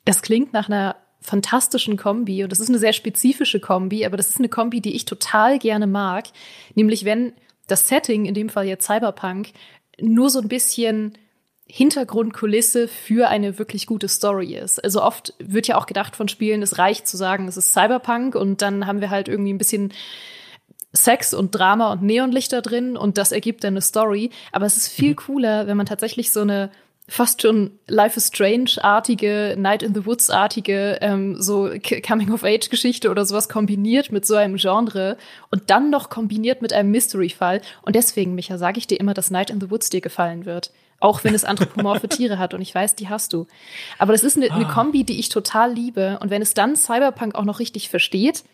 Das 0.07 0.23
klingt 0.23 0.55
nach 0.55 0.69
einer 0.69 0.97
fantastischen 1.21 1.99
Kombi 1.99 2.45
und 2.45 2.53
das 2.53 2.61
ist 2.61 2.69
eine 2.69 2.79
sehr 2.79 2.93
spezifische 2.95 3.61
Kombi, 3.61 4.07
aber 4.07 4.17
das 4.17 4.31
ist 4.31 4.39
eine 4.39 4.49
Kombi, 4.49 4.81
die 4.81 4.95
ich 4.95 5.05
total 5.05 5.59
gerne 5.59 5.87
mag, 5.87 6.29
nämlich 6.75 7.05
wenn 7.05 7.33
das 7.67 7.89
Setting, 7.89 8.25
in 8.25 8.35
dem 8.35 8.49
Fall 8.49 8.67
jetzt 8.67 8.87
Cyberpunk, 8.87 9.49
nur 10.01 10.31
so 10.31 10.41
ein 10.41 10.49
bisschen 10.49 11.19
Hintergrundkulisse 11.69 12.87
für 12.87 13.29
eine 13.29 13.59
wirklich 13.59 13.87
gute 13.87 14.09
Story 14.09 14.55
ist. 14.57 14.83
Also 14.83 15.03
oft 15.03 15.35
wird 15.39 15.67
ja 15.67 15.77
auch 15.77 15.87
gedacht 15.87 16.15
von 16.15 16.29
Spielen, 16.29 16.63
es 16.63 16.79
reicht 16.79 17.09
zu 17.09 17.17
sagen, 17.17 17.49
es 17.49 17.57
ist 17.57 17.73
Cyberpunk 17.73 18.37
und 18.37 18.63
dann 18.63 18.87
haben 18.87 19.01
wir 19.01 19.11
halt 19.11 19.29
irgendwie 19.29 19.53
ein 19.53 19.59
bisschen 19.59 19.93
Sex 20.93 21.35
und 21.35 21.55
Drama 21.55 21.93
und 21.93 22.03
Neonlichter 22.03 22.63
drin 22.63 22.97
und 22.97 23.19
das 23.19 23.33
ergibt 23.33 23.65
dann 23.65 23.75
eine 23.75 23.83
Story. 23.83 24.31
Aber 24.53 24.67
es 24.67 24.77
ist 24.77 24.89
viel 24.89 25.11
mhm. 25.11 25.17
cooler, 25.17 25.67
wenn 25.67 25.77
man 25.77 25.87
tatsächlich 25.87 26.31
so 26.31 26.41
eine 26.41 26.71
fast 27.09 27.43
schon 27.43 27.79
Life 27.87 28.17
is 28.17 28.29
Strange-artige, 28.29 29.55
Night 29.57 29.83
in 29.83 29.95
the 29.95 30.07
Woods-artige, 30.07 30.99
ähm, 31.01 31.41
so 31.41 31.71
Coming-of-Age-Geschichte 32.05 33.11
oder 33.11 33.25
sowas 33.25 33.49
kombiniert 33.49 34.11
mit 34.11 34.27
so 34.27 34.35
einem 34.35 34.57
Genre 34.57 35.17
und 35.51 35.71
dann 35.71 35.91
noch 35.91 36.11
kombiniert 36.11 36.63
mit 36.63 36.73
einem 36.73 36.91
Mystery-Fall. 36.91 37.61
Und 37.83 37.95
deswegen, 37.95 38.35
Micha, 38.35 38.59
sage 38.59 38.79
ich 38.79 38.87
dir 38.87 38.99
immer, 38.99 39.15
dass 39.15 39.31
Night 39.31 39.51
in 39.51 39.61
the 39.61 39.71
Woods 39.71 39.91
dir 39.91 40.01
gefallen 40.01 40.47
wird. 40.47 40.73
Auch 40.99 41.25
wenn 41.25 41.35
es 41.35 41.45
anthropomorphe 41.45 42.09
Tiere 42.11 42.39
hat 42.39 42.55
und 42.55 42.63
ich 42.63 42.75
weiß, 42.75 42.95
die 42.97 43.09
hast 43.09 43.33
du. 43.33 43.47
Aber 43.99 44.13
das 44.13 44.25
ist 44.25 44.37
eine, 44.37 44.51
eine 44.51 44.67
ah. 44.67 44.73
Kombi, 44.73 45.05
die 45.05 45.19
ich 45.19 45.29
total 45.29 45.73
liebe. 45.73 46.19
Und 46.21 46.31
wenn 46.31 46.43
es 46.43 46.55
dann 46.55 46.77
Cyberpunk 46.77 47.35
auch 47.35 47.45
noch 47.45 47.59
richtig 47.59 47.89
versteht, 47.89 48.45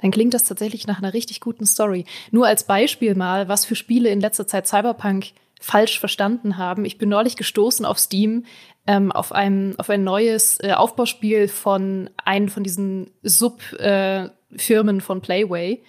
dann 0.00 0.10
klingt 0.10 0.34
das 0.34 0.44
tatsächlich 0.44 0.86
nach 0.86 0.98
einer 0.98 1.14
richtig 1.14 1.40
guten 1.40 1.66
Story. 1.66 2.04
Nur 2.30 2.46
als 2.46 2.64
Beispiel 2.64 3.14
mal, 3.14 3.48
was 3.48 3.64
für 3.64 3.76
Spiele 3.76 4.10
in 4.10 4.20
letzter 4.20 4.46
Zeit 4.46 4.66
Cyberpunk 4.66 5.32
falsch 5.60 6.00
verstanden 6.00 6.58
haben. 6.58 6.84
Ich 6.84 6.98
bin 6.98 7.08
neulich 7.08 7.36
gestoßen 7.36 7.86
auf 7.86 7.98
Steam 7.98 8.44
ähm, 8.86 9.12
auf, 9.12 9.32
einem, 9.32 9.74
auf 9.78 9.88
ein 9.90 10.04
neues 10.04 10.58
äh, 10.60 10.72
Aufbauspiel 10.72 11.48
von 11.48 12.10
einem 12.24 12.48
von 12.48 12.64
diesen 12.64 13.10
Sub-Firmen 13.22 14.96
äh, 14.98 15.00
von 15.00 15.20
Playway. 15.20 15.82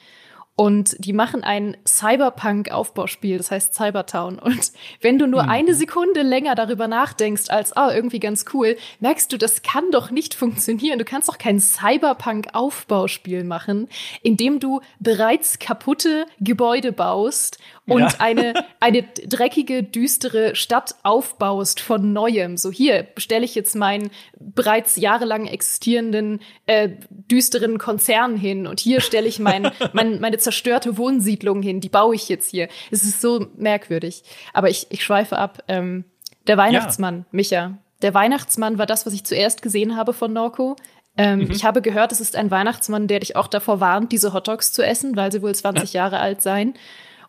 Und 0.56 0.96
die 1.00 1.14
machen 1.14 1.44
ein 1.44 1.78
Cyberpunk-Aufbauspiel, 1.88 3.38
das 3.38 3.50
heißt 3.50 3.74
Cybertown. 3.74 4.38
Und 4.38 4.72
wenn 5.02 5.18
du 5.18 5.26
nur 5.26 5.44
mhm. 5.44 5.50
eine 5.50 5.74
Sekunde 5.74 6.22
länger 6.22 6.54
darüber 6.54 6.88
nachdenkst, 6.88 7.50
als, 7.50 7.76
ah, 7.76 7.92
irgendwie 7.94 8.20
ganz 8.20 8.46
cool, 8.54 8.78
merkst 9.00 9.34
du, 9.34 9.38
das 9.38 9.64
kann 9.64 9.90
doch 9.92 10.12
nicht 10.12 10.36
funktionieren. 10.36 11.00
Du 11.00 11.06
kannst 11.06 11.28
doch 11.28 11.40
kein 11.40 11.60
Cyberpunk-Aufbauspiel 11.60 13.44
machen, 13.44 13.90
in 14.22 14.38
dem 14.38 14.60
du 14.60 14.82
bereits 15.00 15.58
kaputte 15.58 16.28
Gebäude 16.40 16.92
baust 16.92 17.58
und 17.86 18.02
ja. 18.02 18.10
eine, 18.20 18.54
eine 18.80 19.04
dreckige, 19.04 19.84
düstere 19.84 20.56
Stadt 20.56 20.96
aufbaust 21.04 21.82
von 21.82 22.14
neuem. 22.14 22.56
So 22.58 22.72
hier 22.72 23.08
stelle 23.18 23.44
ich 23.44 23.56
jetzt 23.56 23.76
meinen 23.76 24.10
bereits 24.40 24.96
jahrelang 24.96 25.48
existierenden 25.48 26.40
äh, 26.66 26.90
düsteren 27.10 27.78
Konzern 27.78 28.38
hin 28.38 28.68
und 28.68 28.80
hier 28.80 29.02
stelle 29.02 29.28
ich 29.28 29.40
mein, 29.40 29.72
mein, 29.94 30.22
meine 30.22 30.38
zerstörte 30.38 30.98
Wohnsiedlung 30.98 31.62
hin. 31.62 31.82
Die 31.82 31.90
baue 31.90 32.16
ich 32.16 32.30
jetzt 32.30 32.50
hier. 32.50 32.70
Es 32.90 33.04
ist 33.04 33.22
so 33.22 33.48
merkwürdig. 33.58 34.24
Aber 34.54 34.70
ich, 34.70 34.88
ich 34.90 35.04
schweife 35.04 35.38
ab. 35.38 35.64
Ähm, 35.68 36.06
der 36.48 36.58
Weihnachtsmann, 36.58 37.20
ja. 37.20 37.26
Micha. 37.32 37.78
Der 38.02 38.14
Weihnachtsmann 38.14 38.78
war 38.78 38.86
das, 38.86 39.06
was 39.06 39.14
ich 39.14 39.24
zuerst 39.24 39.62
gesehen 39.62 39.96
habe 39.96 40.14
von 40.14 40.34
Norco. 40.34 40.76
Ähm, 41.16 41.40
mhm. 41.40 41.52
Ich 41.52 41.64
habe 41.64 41.82
gehört, 41.82 42.12
es 42.12 42.22
ist 42.22 42.36
ein 42.36 42.52
Weihnachtsmann, 42.52 43.08
der 43.08 43.20
dich 43.20 43.36
auch 43.36 43.48
davor 43.48 43.80
warnt, 43.80 44.12
diese 44.12 44.34
Hotdogs 44.34 44.74
zu 44.74 44.86
essen, 44.86 45.16
weil 45.16 45.32
sie 45.32 45.42
wohl 45.42 45.54
20 45.54 45.94
Jahre 45.94 46.20
alt 46.20 46.42
seien. 46.42 46.74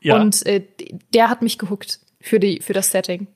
Ja. 0.04 0.20
Und 0.20 0.44
äh, 0.46 0.62
der 1.14 1.30
hat 1.30 1.42
mich 1.42 1.58
gehuckt 1.58 1.99
für, 2.20 2.38
die, 2.38 2.61
für 2.61 2.75
das 2.75 2.90
Setting. 2.90 3.26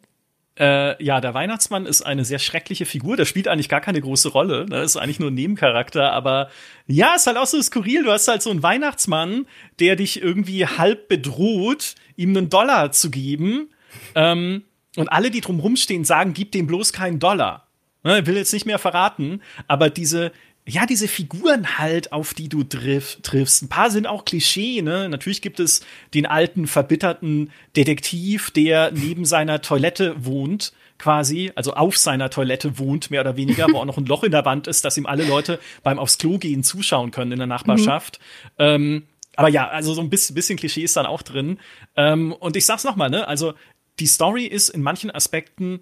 Äh, 0.58 1.02
ja, 1.02 1.20
der 1.20 1.34
Weihnachtsmann 1.34 1.86
ist 1.86 2.02
eine 2.02 2.24
sehr 2.24 2.38
schreckliche 2.38 2.84
Figur. 2.84 3.16
Der 3.16 3.24
spielt 3.24 3.48
eigentlich 3.48 3.68
gar 3.68 3.80
keine 3.80 4.00
große 4.00 4.28
Rolle. 4.28 4.66
Ne? 4.68 4.82
Ist 4.82 4.96
eigentlich 4.96 5.18
nur 5.18 5.30
ein 5.30 5.34
Nebencharakter. 5.34 6.12
Aber 6.12 6.50
ja, 6.86 7.14
ist 7.14 7.26
halt 7.26 7.38
auch 7.38 7.46
so 7.46 7.60
skurril. 7.62 8.04
Du 8.04 8.12
hast 8.12 8.28
halt 8.28 8.42
so 8.42 8.50
einen 8.50 8.62
Weihnachtsmann, 8.62 9.46
der 9.80 9.96
dich 9.96 10.20
irgendwie 10.20 10.66
halb 10.66 11.08
bedroht, 11.08 11.94
ihm 12.16 12.36
einen 12.36 12.50
Dollar 12.50 12.92
zu 12.92 13.10
geben. 13.10 13.70
Ähm, 14.14 14.64
und 14.96 15.08
alle, 15.08 15.30
die 15.30 15.40
drumherum 15.40 15.76
stehen, 15.76 16.04
sagen, 16.04 16.34
gib 16.34 16.52
dem 16.52 16.66
bloß 16.66 16.92
keinen 16.92 17.18
Dollar. 17.18 17.68
Ne, 18.04 18.26
will 18.26 18.36
jetzt 18.36 18.52
nicht 18.52 18.66
mehr 18.66 18.78
verraten, 18.78 19.42
aber 19.66 19.90
diese, 19.90 20.30
ja, 20.68 20.84
diese 20.84 21.08
Figuren 21.08 21.78
halt, 21.78 22.12
auf 22.12 22.34
die 22.34 22.50
du 22.50 22.62
triff, 22.62 23.18
triffst. 23.22 23.62
Ein 23.62 23.68
paar 23.68 23.90
sind 23.90 24.06
auch 24.06 24.26
Klischee, 24.26 24.82
ne? 24.82 25.08
Natürlich 25.08 25.40
gibt 25.40 25.60
es 25.60 25.80
den 26.12 26.26
alten, 26.26 26.66
verbitterten 26.66 27.50
Detektiv, 27.74 28.50
der 28.50 28.90
neben 28.92 29.24
seiner 29.24 29.62
Toilette 29.62 30.26
wohnt, 30.26 30.74
quasi, 30.98 31.52
also 31.54 31.72
auf 31.72 31.96
seiner 31.96 32.28
Toilette 32.28 32.78
wohnt, 32.78 33.10
mehr 33.10 33.22
oder 33.22 33.36
weniger, 33.36 33.66
wo 33.72 33.78
auch 33.78 33.86
noch 33.86 33.96
ein 33.96 34.04
Loch 34.04 34.24
in 34.24 34.32
der 34.32 34.44
Wand 34.44 34.66
ist, 34.66 34.84
dass 34.84 34.98
ihm 34.98 35.06
alle 35.06 35.24
Leute 35.24 35.58
beim 35.82 35.98
aufs 35.98 36.18
Klo 36.18 36.36
gehen 36.36 36.62
zuschauen 36.62 37.12
können 37.12 37.32
in 37.32 37.38
der 37.38 37.46
Nachbarschaft. 37.46 38.20
Mhm. 38.20 38.54
Ähm, 38.58 39.02
aber 39.36 39.48
ja, 39.48 39.68
also 39.68 39.94
so 39.94 40.02
ein 40.02 40.10
bisschen, 40.10 40.34
bisschen 40.34 40.58
Klischee 40.58 40.82
ist 40.82 40.96
dann 40.96 41.06
auch 41.06 41.22
drin. 41.22 41.60
Ähm, 41.96 42.32
und 42.32 42.56
ich 42.56 42.66
sag's 42.66 42.84
nochmal, 42.84 43.08
ne? 43.08 43.26
Also 43.26 43.54
die 44.00 44.06
Story 44.06 44.44
ist 44.44 44.68
in 44.68 44.82
manchen 44.82 45.10
Aspekten 45.10 45.80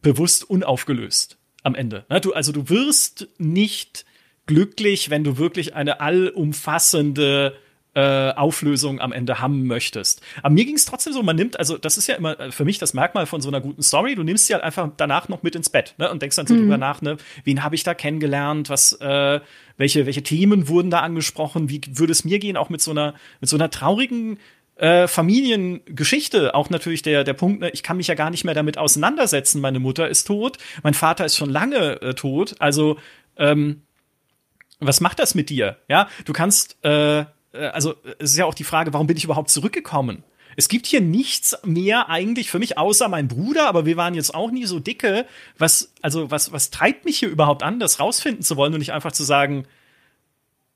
bewusst 0.00 0.48
unaufgelöst 0.48 1.38
am 1.64 1.74
Ende. 1.74 2.04
Ne? 2.08 2.20
Du, 2.20 2.34
also 2.34 2.52
du 2.52 2.68
wirst 2.68 3.28
nicht 3.38 4.04
glücklich, 4.48 5.10
wenn 5.10 5.22
du 5.22 5.38
wirklich 5.38 5.76
eine 5.76 6.00
allumfassende 6.00 7.56
äh, 7.94 8.32
Auflösung 8.32 9.00
am 9.00 9.12
Ende 9.12 9.40
haben 9.40 9.66
möchtest. 9.66 10.22
Aber 10.42 10.54
mir 10.54 10.64
ging 10.64 10.76
es 10.76 10.84
trotzdem 10.84 11.12
so, 11.12 11.22
man 11.22 11.36
nimmt, 11.36 11.58
also 11.58 11.76
das 11.78 11.98
ist 11.98 12.06
ja 12.06 12.14
immer 12.14 12.38
äh, 12.38 12.50
für 12.50 12.64
mich 12.64 12.78
das 12.78 12.94
Merkmal 12.94 13.26
von 13.26 13.40
so 13.40 13.48
einer 13.48 13.60
guten 13.60 13.82
Story, 13.82 14.14
du 14.14 14.22
nimmst 14.22 14.46
sie 14.46 14.54
halt 14.54 14.62
einfach 14.62 14.90
danach 14.96 15.28
noch 15.28 15.42
mit 15.42 15.54
ins 15.54 15.68
Bett 15.68 15.94
ne, 15.98 16.10
und 16.10 16.22
denkst 16.22 16.36
dann 16.36 16.46
so 16.46 16.54
mhm. 16.54 16.60
drüber 16.60 16.78
nach, 16.78 17.02
ne, 17.02 17.16
wen 17.44 17.62
habe 17.62 17.74
ich 17.74 17.84
da 17.84 17.94
kennengelernt, 17.94 18.70
was, 18.70 18.92
äh, 19.00 19.40
welche, 19.76 20.06
welche 20.06 20.22
Themen 20.22 20.68
wurden 20.68 20.90
da 20.90 21.00
angesprochen, 21.00 21.68
wie 21.70 21.80
würde 21.90 22.12
es 22.12 22.24
mir 22.24 22.38
gehen, 22.38 22.56
auch 22.56 22.68
mit 22.68 22.80
so 22.80 22.90
einer, 22.90 23.14
mit 23.40 23.50
so 23.50 23.56
einer 23.56 23.70
traurigen 23.70 24.38
äh, 24.76 25.08
Familiengeschichte, 25.08 26.54
auch 26.54 26.70
natürlich 26.70 27.02
der, 27.02 27.24
der 27.24 27.34
Punkt, 27.34 27.60
ne, 27.60 27.70
ich 27.70 27.82
kann 27.82 27.96
mich 27.96 28.06
ja 28.06 28.14
gar 28.14 28.30
nicht 28.30 28.44
mehr 28.44 28.54
damit 28.54 28.78
auseinandersetzen, 28.78 29.60
meine 29.60 29.80
Mutter 29.80 30.08
ist 30.08 30.24
tot, 30.24 30.58
mein 30.82 30.94
Vater 30.94 31.24
ist 31.24 31.36
schon 31.36 31.50
lange 31.50 32.00
äh, 32.00 32.14
tot, 32.14 32.54
also 32.60 32.96
ähm, 33.36 33.82
was 34.80 35.00
macht 35.00 35.18
das 35.18 35.34
mit 35.34 35.50
dir? 35.50 35.78
Ja, 35.88 36.08
du 36.24 36.32
kannst, 36.32 36.76
äh, 36.84 37.20
äh, 37.20 37.24
also 37.72 37.94
es 38.18 38.30
ist 38.30 38.36
ja 38.36 38.44
auch 38.44 38.54
die 38.54 38.64
Frage, 38.64 38.92
warum 38.92 39.06
bin 39.06 39.16
ich 39.16 39.24
überhaupt 39.24 39.50
zurückgekommen? 39.50 40.24
Es 40.56 40.68
gibt 40.68 40.86
hier 40.86 41.00
nichts 41.00 41.56
mehr 41.64 42.08
eigentlich 42.08 42.50
für 42.50 42.58
mich 42.58 42.78
außer 42.78 43.08
mein 43.08 43.28
Bruder, 43.28 43.68
aber 43.68 43.86
wir 43.86 43.96
waren 43.96 44.14
jetzt 44.14 44.34
auch 44.34 44.50
nie 44.50 44.66
so 44.66 44.80
dicke. 44.80 45.24
Was, 45.56 45.92
also 46.02 46.32
was, 46.32 46.50
was 46.50 46.70
treibt 46.70 47.04
mich 47.04 47.18
hier 47.18 47.28
überhaupt 47.28 47.62
an, 47.62 47.78
das 47.78 48.00
rausfinden 48.00 48.42
zu 48.42 48.56
wollen 48.56 48.72
und 48.72 48.80
nicht 48.80 48.92
einfach 48.92 49.12
zu 49.12 49.22
sagen, 49.22 49.66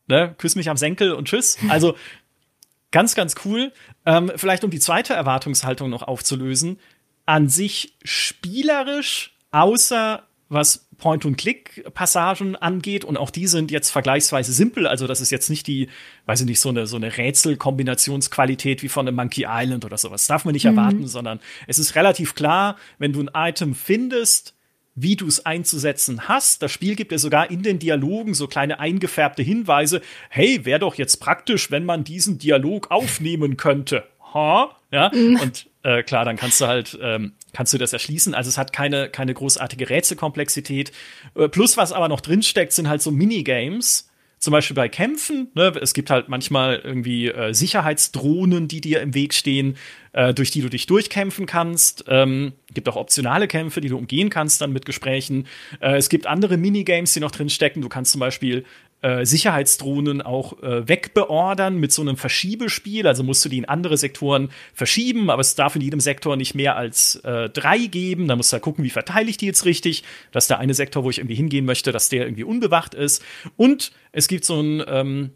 ne, 0.07 0.37
küss 0.39 0.55
mich 0.55 0.71
am 0.71 0.77
Senkel 0.77 1.13
und 1.13 1.27
tschüss. 1.27 1.59
Also 1.69 1.97
ganz, 2.93 3.17
ganz 3.17 3.35
cool. 3.45 3.73
Ähm, 4.07 4.31
vielleicht 4.37 4.63
um 4.63 4.71
die 4.71 4.79
zweite 4.79 5.15
Erwartungshaltung 5.15 5.91
noch 5.91 6.03
aufzulösen. 6.03 6.79
An 7.27 7.49
sich 7.49 7.97
spielerisch, 8.05 9.37
außer 9.51 10.23
was 10.53 10.87
Point-and-Click-Passagen 10.99 12.57
angeht. 12.57 13.05
Und 13.05 13.17
auch 13.17 13.31
die 13.31 13.47
sind 13.47 13.71
jetzt 13.71 13.91
vergleichsweise 13.91 14.53
simpel. 14.53 14.87
Also, 14.87 15.07
das 15.07 15.21
ist 15.21 15.31
jetzt 15.31 15.51
nicht 15.51 15.67
die, 15.67 15.89
weiß 16.27 16.41
ich 16.41 16.47
nicht, 16.47 16.61
so 16.61 16.69
eine, 16.69 16.87
so 16.87 16.97
eine 16.97 17.17
Rätselkombinationsqualität 17.17 18.83
wie 18.83 18.89
von 18.89 19.07
einem 19.07 19.17
Monkey 19.17 19.47
Island 19.49 19.85
oder 19.85 19.99
sowas. 19.99 20.23
Das 20.23 20.29
darf 20.29 20.45
man 20.45 20.53
nicht 20.53 20.65
mhm. 20.65 20.79
erwarten, 20.79 21.07
sondern 21.09 21.41
es 21.67 21.79
ist 21.79 21.95
relativ 21.95 22.35
klar, 22.35 22.77
wenn 22.99 23.13
du 23.13 23.23
ein 23.23 23.31
Item 23.35 23.75
findest, 23.75 24.55
wie 24.95 25.17
du 25.17 25.27
es 25.27 25.47
einzusetzen 25.47 26.29
hast. 26.29 26.63
Das 26.63 26.71
Spiel 26.71 26.97
gibt 26.97 27.13
ja 27.13 27.19
sogar 27.19 27.51
in 27.51 27.63
den 27.63 27.79
Dialogen 27.79 28.35
so 28.35 28.47
kleine 28.47 28.79
eingefärbte 28.79 29.43
Hinweise. 29.43 30.03
Hey, 30.29 30.65
wäre 30.65 30.81
doch 30.81 30.97
jetzt 30.97 31.17
praktisch, 31.17 31.71
wenn 31.71 31.85
man 31.85 32.05
diesen 32.05 32.39
Dialog 32.39 32.91
aufnehmen 32.91 33.57
könnte. 33.57 34.05
Ha? 34.35 34.77
Ja, 34.91 35.11
mhm. 35.15 35.41
und 35.41 35.67
äh, 35.83 36.03
klar, 36.03 36.25
dann 36.25 36.37
kannst 36.37 36.61
du 36.61 36.67
halt, 36.67 36.99
ähm, 37.01 37.33
kannst 37.53 37.73
du 37.73 37.79
das 37.79 37.93
erschließen. 37.93 38.35
Also 38.35 38.49
es 38.49 38.59
hat 38.59 38.73
keine, 38.73 39.09
keine 39.09 39.35
großartige 39.35 39.89
Rätselkomplexität. 39.91 40.93
Äh, 41.35 41.49
plus, 41.49 41.77
was 41.77 41.93
aber 41.93 42.09
noch 42.09 42.21
drinsteckt, 42.21 42.73
sind 42.73 42.89
halt 42.89 43.03
so 43.03 43.11
Minigames. 43.11 44.09
Zum 44.39 44.51
Beispiel 44.51 44.75
bei 44.75 44.89
Kämpfen. 44.89 45.53
Ne? 45.55 45.73
Es 45.81 45.95
gibt 45.95 46.11
halt 46.11 46.29
manchmal 46.29 46.81
irgendwie 46.83 47.29
äh, 47.29 47.55
Sicherheitsdrohnen, 47.55 48.67
die 48.67 48.81
dir 48.81 49.01
im 49.01 49.15
Weg 49.15 49.35
stehen, 49.35 49.77
äh, 50.15 50.35
durch 50.35 50.51
die 50.51 50.63
du 50.63 50.69
dich 50.69 50.87
durchkämpfen 50.87 51.47
kannst. 51.47 52.07
Ähm, 52.09 52.53
gibt 52.75 52.89
auch 52.89 52.97
optionale 52.97 53.47
Kämpfe, 53.47 53.81
die 53.81 53.89
du 53.89 53.97
umgehen 53.97 54.31
kannst 54.31 54.61
dann 54.61 54.73
mit 54.73 54.85
Gesprächen. 54.85 55.47
Äh, 55.79 55.97
es 55.97 56.09
gibt 56.09 56.27
andere 56.27 56.57
Minigames, 56.57 57.13
die 57.13 57.21
noch 57.21 57.31
drinstecken. 57.31 57.83
Du 57.83 57.89
kannst 57.89 58.11
zum 58.11 58.19
Beispiel 58.19 58.65
äh, 59.03 59.27
Sicherheitsdrohnen 59.27 60.23
auch 60.23 60.63
äh, 60.63 60.89
wegbeordern 60.89 61.77
mit 61.77 61.93
so 61.93 62.03
einem 62.03 62.17
Verschiebespiel. 62.17 63.07
Also 63.07 63.23
musst 63.23 63.45
du 63.45 63.49
die 63.49 63.59
in 63.59 63.65
andere 63.65 63.97
Sektoren 63.97 64.51
verschieben, 64.73 65.29
aber 65.29 65.41
es 65.41 65.55
darf 65.55 65.77
in 65.77 65.83
jedem 65.83 66.01
Sektor 66.01 66.37
nicht 66.37 66.55
mehr 66.55 66.77
als 66.77 67.17
äh, 67.17 67.51
drei 67.51 67.79
geben. 67.79 68.29
Da 68.29 68.37
musst 68.37 68.53
du 68.53 68.55
halt 68.55 68.63
gucken, 68.63 68.85
wie 68.85 68.91
verteile 68.91 69.29
ich 69.29 69.37
die 69.37 69.47
jetzt 69.47 69.65
richtig, 69.65 70.05
dass 70.31 70.47
der 70.47 70.59
eine 70.59 70.75
Sektor, 70.75 71.05
wo 71.05 71.11
ich 71.11 71.19
irgendwie 71.19 71.35
hingehen 71.35 71.65
möchte, 71.65 71.93
dass 71.93 72.09
der 72.09 72.25
irgendwie 72.25 72.45
unbewacht 72.45 72.95
ist. 72.95 73.23
Und 73.57 73.93
es 74.13 74.29
gibt 74.29 74.45
so 74.45 74.61
ein 74.61 74.83
ähm, 74.87 75.31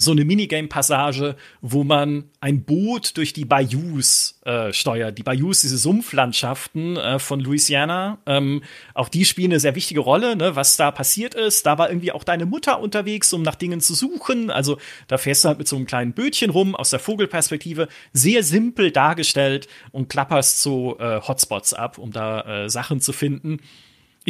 so 0.00 0.12
eine 0.12 0.24
Minigame-Passage, 0.24 1.36
wo 1.60 1.84
man 1.84 2.24
ein 2.40 2.64
Boot 2.64 3.18
durch 3.18 3.34
die 3.34 3.44
Bayous 3.44 4.40
äh, 4.46 4.72
steuert. 4.72 5.18
Die 5.18 5.22
Bayous, 5.22 5.60
diese 5.60 5.76
Sumpflandschaften 5.76 6.96
äh, 6.96 7.18
von 7.18 7.38
Louisiana, 7.38 8.16
ähm, 8.24 8.62
auch 8.94 9.10
die 9.10 9.26
spielen 9.26 9.52
eine 9.52 9.60
sehr 9.60 9.74
wichtige 9.74 10.00
Rolle, 10.00 10.36
ne, 10.36 10.56
was 10.56 10.78
da 10.78 10.90
passiert 10.90 11.34
ist. 11.34 11.66
Da 11.66 11.76
war 11.76 11.90
irgendwie 11.90 12.12
auch 12.12 12.24
deine 12.24 12.46
Mutter 12.46 12.80
unterwegs, 12.80 13.30
um 13.34 13.42
nach 13.42 13.56
Dingen 13.56 13.82
zu 13.82 13.92
suchen. 13.92 14.50
Also 14.50 14.78
da 15.06 15.18
fährst 15.18 15.44
du 15.44 15.48
halt 15.48 15.58
mit 15.58 15.68
so 15.68 15.76
einem 15.76 15.84
kleinen 15.86 16.14
Bötchen 16.14 16.48
rum 16.48 16.74
aus 16.74 16.88
der 16.88 16.98
Vogelperspektive, 16.98 17.88
sehr 18.14 18.42
simpel 18.42 18.92
dargestellt 18.92 19.68
und 19.92 20.08
klapperst 20.08 20.62
so 20.62 20.98
äh, 20.98 21.20
Hotspots 21.20 21.74
ab, 21.74 21.98
um 21.98 22.10
da 22.10 22.64
äh, 22.64 22.70
Sachen 22.70 23.02
zu 23.02 23.12
finden. 23.12 23.58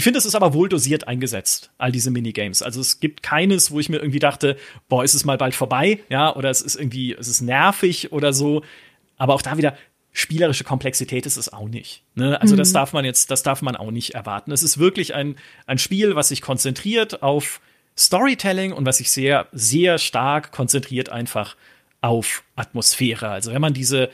Ich 0.01 0.05
finde, 0.05 0.19
es 0.19 0.25
ist 0.25 0.35
aber 0.35 0.55
wohl 0.55 0.71
dosiert 0.71 1.09
eingesetzt, 1.09 1.73
all 1.77 1.93
diese 1.93 2.11
Minigames. 2.11 2.63
Also 2.63 2.81
es 2.81 3.01
gibt 3.01 3.23
keines, 3.23 3.71
wo 3.71 3.81
ich 3.81 3.91
mir 3.91 3.99
irgendwie 3.99 4.19
dachte, 4.19 4.57
boah, 4.89 5.05
ist 5.05 5.13
es 5.13 5.27
mal 5.27 5.37
bald 5.37 5.55
vorbei, 5.55 6.01
ja, 6.09 6.35
oder 6.35 6.49
es 6.49 6.63
ist 6.63 6.77
irgendwie, 6.77 7.13
es 7.13 7.29
ist 7.29 7.43
nervig 7.43 8.11
oder 8.11 8.33
so. 8.33 8.63
Aber 9.19 9.35
auch 9.35 9.43
da 9.43 9.59
wieder, 9.59 9.77
spielerische 10.13 10.65
Komplexität 10.65 11.27
ist 11.27 11.37
es 11.37 11.53
auch 11.53 11.69
nicht. 11.69 12.03
Ne? 12.15 12.41
Also 12.41 12.55
mhm. 12.55 12.61
das 12.61 12.73
darf 12.73 12.95
man 12.95 13.05
jetzt, 13.05 13.31
das 13.31 13.43
darf 13.43 13.61
man 13.61 13.77
auch 13.77 13.91
nicht 13.91 14.15
erwarten. 14.15 14.53
Es 14.53 14.63
ist 14.63 14.79
wirklich 14.79 15.15
ein, 15.15 15.37
ein 15.67 15.77
Spiel, 15.77 16.17
was 16.17 16.29
sich 16.29 16.41
konzentriert 16.41 17.23
auf 17.23 17.61
Storytelling 17.95 18.73
und 18.73 18.87
was 18.87 18.97
sich 18.97 19.11
sehr, 19.11 19.49
sehr 19.53 19.99
stark 19.99 20.51
konzentriert 20.51 21.11
einfach 21.11 21.57
auf 22.01 22.43
Atmosphäre. 22.57 23.29
Also 23.29 23.53
wenn 23.53 23.61
man 23.61 23.75
diese, 23.75 24.09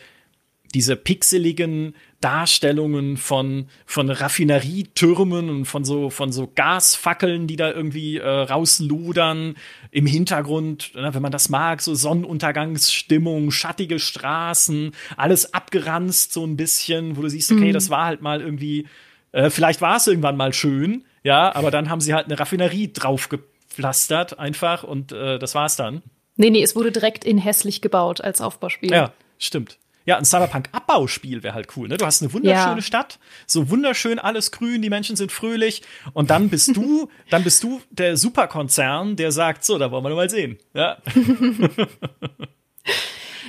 diese 0.75 0.97
pixeligen 0.97 1.95
Darstellungen 2.26 3.19
von, 3.19 3.69
von 3.84 4.10
Raffinerietürmen 4.10 5.49
und 5.49 5.65
von 5.65 5.84
so, 5.84 6.10
von 6.10 6.32
so 6.32 6.50
Gasfackeln, 6.52 7.47
die 7.47 7.54
da 7.54 7.71
irgendwie 7.71 8.17
äh, 8.17 8.28
rausludern. 8.28 9.54
Im 9.93 10.06
Hintergrund, 10.06 10.93
ne, 10.97 11.15
wenn 11.15 11.23
man 11.23 11.30
das 11.30 11.50
mag, 11.50 11.80
so 11.80 11.95
Sonnenuntergangsstimmung, 11.95 13.52
schattige 13.52 14.00
Straßen, 14.00 14.91
alles 15.17 15.54
abgeranzt 15.54 16.32
so 16.32 16.45
ein 16.45 16.56
bisschen, 16.56 17.17
wo 17.17 17.23
du 17.23 17.28
siehst, 17.28 17.52
okay, 17.52 17.69
mhm. 17.69 17.75
das 17.75 17.91
war 17.91 18.06
halt 18.06 18.23
mal 18.23 18.41
irgendwie, 18.41 18.89
äh, 19.30 19.49
vielleicht 19.49 19.80
war 19.80 19.99
es 19.99 20.08
irgendwann 20.08 20.36
mal 20.36 20.52
schön, 20.52 21.04
ja, 21.23 21.54
aber 21.54 21.71
dann 21.71 21.91
haben 21.91 22.00
sie 22.00 22.12
halt 22.12 22.26
eine 22.26 22.41
Raffinerie 22.41 22.93
draufgepflastert 22.93 24.36
einfach 24.36 24.82
und 24.82 25.12
äh, 25.12 25.39
das 25.39 25.54
war's 25.54 25.76
dann. 25.76 26.02
Nee, 26.34 26.50
nee, 26.50 26.65
es 26.65 26.75
wurde 26.75 26.91
direkt 26.91 27.25
in 27.25 27.39
hässlich 27.39 27.82
gebaut 27.82 28.21
als 28.21 28.41
Aufbauspiel. 28.41 28.91
Ja, 28.91 29.12
stimmt. 29.39 29.78
Ja, 30.06 30.16
ein 30.16 30.25
Cyberpunk-Abbauspiel 30.25 31.42
wäre 31.42 31.54
halt 31.54 31.76
cool. 31.76 31.88
Ne? 31.88 31.97
Du 31.97 32.06
hast 32.06 32.23
eine 32.23 32.32
wunderschöne 32.32 32.76
ja. 32.76 32.82
Stadt, 32.82 33.19
so 33.47 33.71
wunderschön 33.71 34.21
alles 34.21 34.52
grün, 34.52 34.80
die 34.80 34.88
Menschen 34.88 35.16
sind 35.16 35.32
fröhlich 35.32 35.82
und 36.12 36.30
dann 36.30 36.49
bist 36.49 36.76
du, 36.76 37.10
dann 37.30 37.42
bist 37.42 37.62
du 37.64 37.80
der 37.90 38.16
Superkonzern, 38.16 39.16
der 39.16 39.32
sagt, 39.32 39.64
so, 39.64 39.78
da 39.78 39.90
wollen 39.90 40.04
wir 40.04 40.14
mal 40.14 40.30
sehen. 40.30 40.58
Ja. 40.75 40.99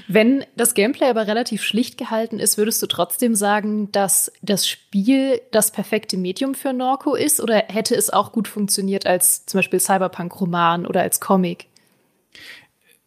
Wenn 0.09 0.45
das 0.55 0.73
Gameplay 0.73 1.09
aber 1.09 1.27
relativ 1.27 1.61
schlicht 1.61 1.97
gehalten 1.97 2.39
ist, 2.39 2.57
würdest 2.57 2.81
du 2.81 2.87
trotzdem 2.87 3.35
sagen, 3.35 3.91
dass 3.91 4.31
das 4.41 4.65
Spiel 4.67 5.41
das 5.51 5.71
perfekte 5.71 6.15
Medium 6.17 6.55
für 6.55 6.71
Norco 6.71 7.13
ist? 7.13 7.41
Oder 7.41 7.65
hätte 7.67 7.93
es 7.93 8.09
auch 8.09 8.31
gut 8.31 8.47
funktioniert 8.47 9.05
als 9.05 9.45
zum 9.45 9.57
Beispiel 9.57 9.81
Cyberpunk-Roman 9.81 10.87
oder 10.87 11.01
als 11.01 11.19
Comic? 11.19 11.67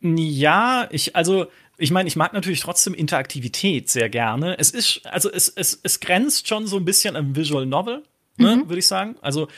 Ja, 0.02 0.88
ich, 0.90 1.16
also 1.16 1.46
ich 1.80 1.90
meine, 1.90 2.08
ich 2.08 2.16
mag 2.16 2.32
natürlich 2.34 2.60
trotzdem 2.60 2.92
Interaktivität 2.92 3.88
sehr 3.88 4.10
gerne. 4.10 4.58
Es 4.58 4.70
ist, 4.70 5.00
also 5.06 5.30
es, 5.32 5.48
es, 5.48 5.80
es 5.82 6.00
grenzt 6.00 6.46
schon 6.46 6.66
so 6.66 6.76
ein 6.76 6.84
bisschen 6.84 7.16
an 7.16 7.34
Visual 7.34 7.64
Novel, 7.64 8.02
ne, 8.36 8.56
mhm. 8.56 8.68
würde 8.68 8.78
ich 8.78 8.86
sagen. 8.86 9.16
Also, 9.22 9.48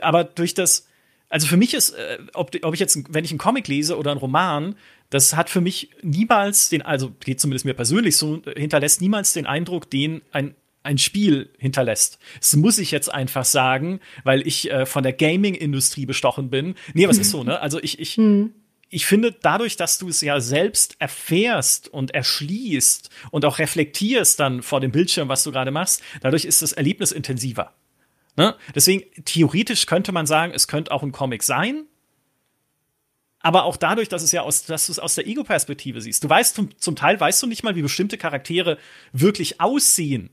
aber 0.00 0.24
durch 0.24 0.54
das, 0.54 0.88
also 1.28 1.46
für 1.46 1.58
mich 1.58 1.74
ist, 1.74 1.90
äh, 1.90 2.18
ob, 2.32 2.52
ob 2.62 2.74
ich 2.74 2.80
jetzt, 2.80 2.98
wenn 3.12 3.24
ich 3.24 3.30
einen 3.30 3.38
Comic 3.38 3.68
lese 3.68 3.98
oder 3.98 4.10
einen 4.10 4.20
Roman, 4.20 4.76
das 5.10 5.36
hat 5.36 5.50
für 5.50 5.60
mich 5.60 5.90
niemals 6.02 6.70
den, 6.70 6.80
also 6.80 7.10
geht 7.20 7.38
zumindest 7.38 7.66
mir 7.66 7.74
persönlich 7.74 8.16
so, 8.16 8.42
hinterlässt 8.56 9.02
niemals 9.02 9.34
den 9.34 9.46
Eindruck, 9.46 9.90
den 9.90 10.22
ein 10.32 10.54
ein 10.84 10.96
Spiel 10.96 11.50
hinterlässt. 11.58 12.18
Das 12.38 12.56
muss 12.56 12.78
ich 12.78 12.92
jetzt 12.92 13.12
einfach 13.12 13.44
sagen, 13.44 14.00
weil 14.24 14.46
ich 14.46 14.70
äh, 14.70 14.86
von 14.86 15.02
der 15.02 15.12
Gaming-Industrie 15.12 16.06
bestochen 16.06 16.48
bin. 16.48 16.76
Nee, 16.94 17.08
was 17.08 17.18
ist 17.18 17.30
so, 17.30 17.44
ne? 17.44 17.60
Also 17.60 17.82
ich, 17.82 17.98
ich, 17.98 18.16
mhm 18.16 18.54
ich 18.90 19.06
finde, 19.06 19.32
dadurch, 19.32 19.76
dass 19.76 19.98
du 19.98 20.08
es 20.08 20.20
ja 20.20 20.40
selbst 20.40 20.96
erfährst 20.98 21.88
und 21.88 22.14
erschließt 22.14 23.10
und 23.30 23.44
auch 23.44 23.58
reflektierst 23.58 24.40
dann 24.40 24.62
vor 24.62 24.80
dem 24.80 24.92
Bildschirm, 24.92 25.28
was 25.28 25.44
du 25.44 25.52
gerade 25.52 25.70
machst, 25.70 26.02
dadurch 26.20 26.44
ist 26.44 26.62
das 26.62 26.72
Erlebnis 26.72 27.12
intensiver. 27.12 27.74
Ne? 28.36 28.56
Deswegen, 28.74 29.04
theoretisch 29.24 29.86
könnte 29.86 30.12
man 30.12 30.26
sagen, 30.26 30.52
es 30.54 30.68
könnte 30.68 30.92
auch 30.92 31.02
ein 31.02 31.12
Comic 31.12 31.42
sein. 31.42 31.84
Aber 33.40 33.64
auch 33.64 33.76
dadurch, 33.76 34.08
dass 34.08 34.22
es 34.22 34.32
ja 34.32 34.42
aus, 34.42 34.64
dass 34.64 34.86
du 34.86 34.92
es 34.92 34.98
aus 34.98 35.14
der 35.14 35.26
Ego-Perspektive 35.26 36.00
siehst. 36.00 36.24
Du 36.24 36.28
weißt 36.28 36.54
zum, 36.54 36.76
zum, 36.78 36.96
Teil 36.96 37.20
weißt 37.20 37.42
du 37.42 37.46
nicht 37.46 37.62
mal, 37.62 37.76
wie 37.76 37.82
bestimmte 37.82 38.18
Charaktere 38.18 38.78
wirklich 39.12 39.60
aussehen, 39.60 40.30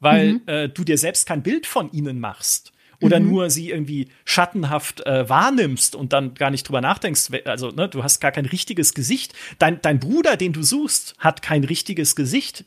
weil 0.00 0.34
mhm. 0.34 0.42
äh, 0.46 0.68
du 0.68 0.84
dir 0.84 0.98
selbst 0.98 1.26
kein 1.26 1.42
Bild 1.42 1.66
von 1.66 1.90
ihnen 1.92 2.20
machst 2.20 2.71
oder 3.02 3.20
mhm. 3.20 3.28
nur 3.28 3.50
sie 3.50 3.70
irgendwie 3.70 4.08
schattenhaft 4.24 5.04
äh, 5.06 5.28
wahrnimmst 5.28 5.94
und 5.94 6.12
dann 6.12 6.34
gar 6.34 6.50
nicht 6.50 6.68
drüber 6.68 6.80
nachdenkst. 6.80 7.30
Also, 7.44 7.70
ne, 7.70 7.88
du 7.88 8.02
hast 8.02 8.20
gar 8.20 8.32
kein 8.32 8.46
richtiges 8.46 8.94
Gesicht. 8.94 9.34
Dein, 9.58 9.80
dein 9.82 10.00
Bruder, 10.00 10.36
den 10.36 10.52
du 10.52 10.62
suchst, 10.62 11.14
hat 11.18 11.42
kein 11.42 11.64
richtiges 11.64 12.16
Gesicht 12.16 12.64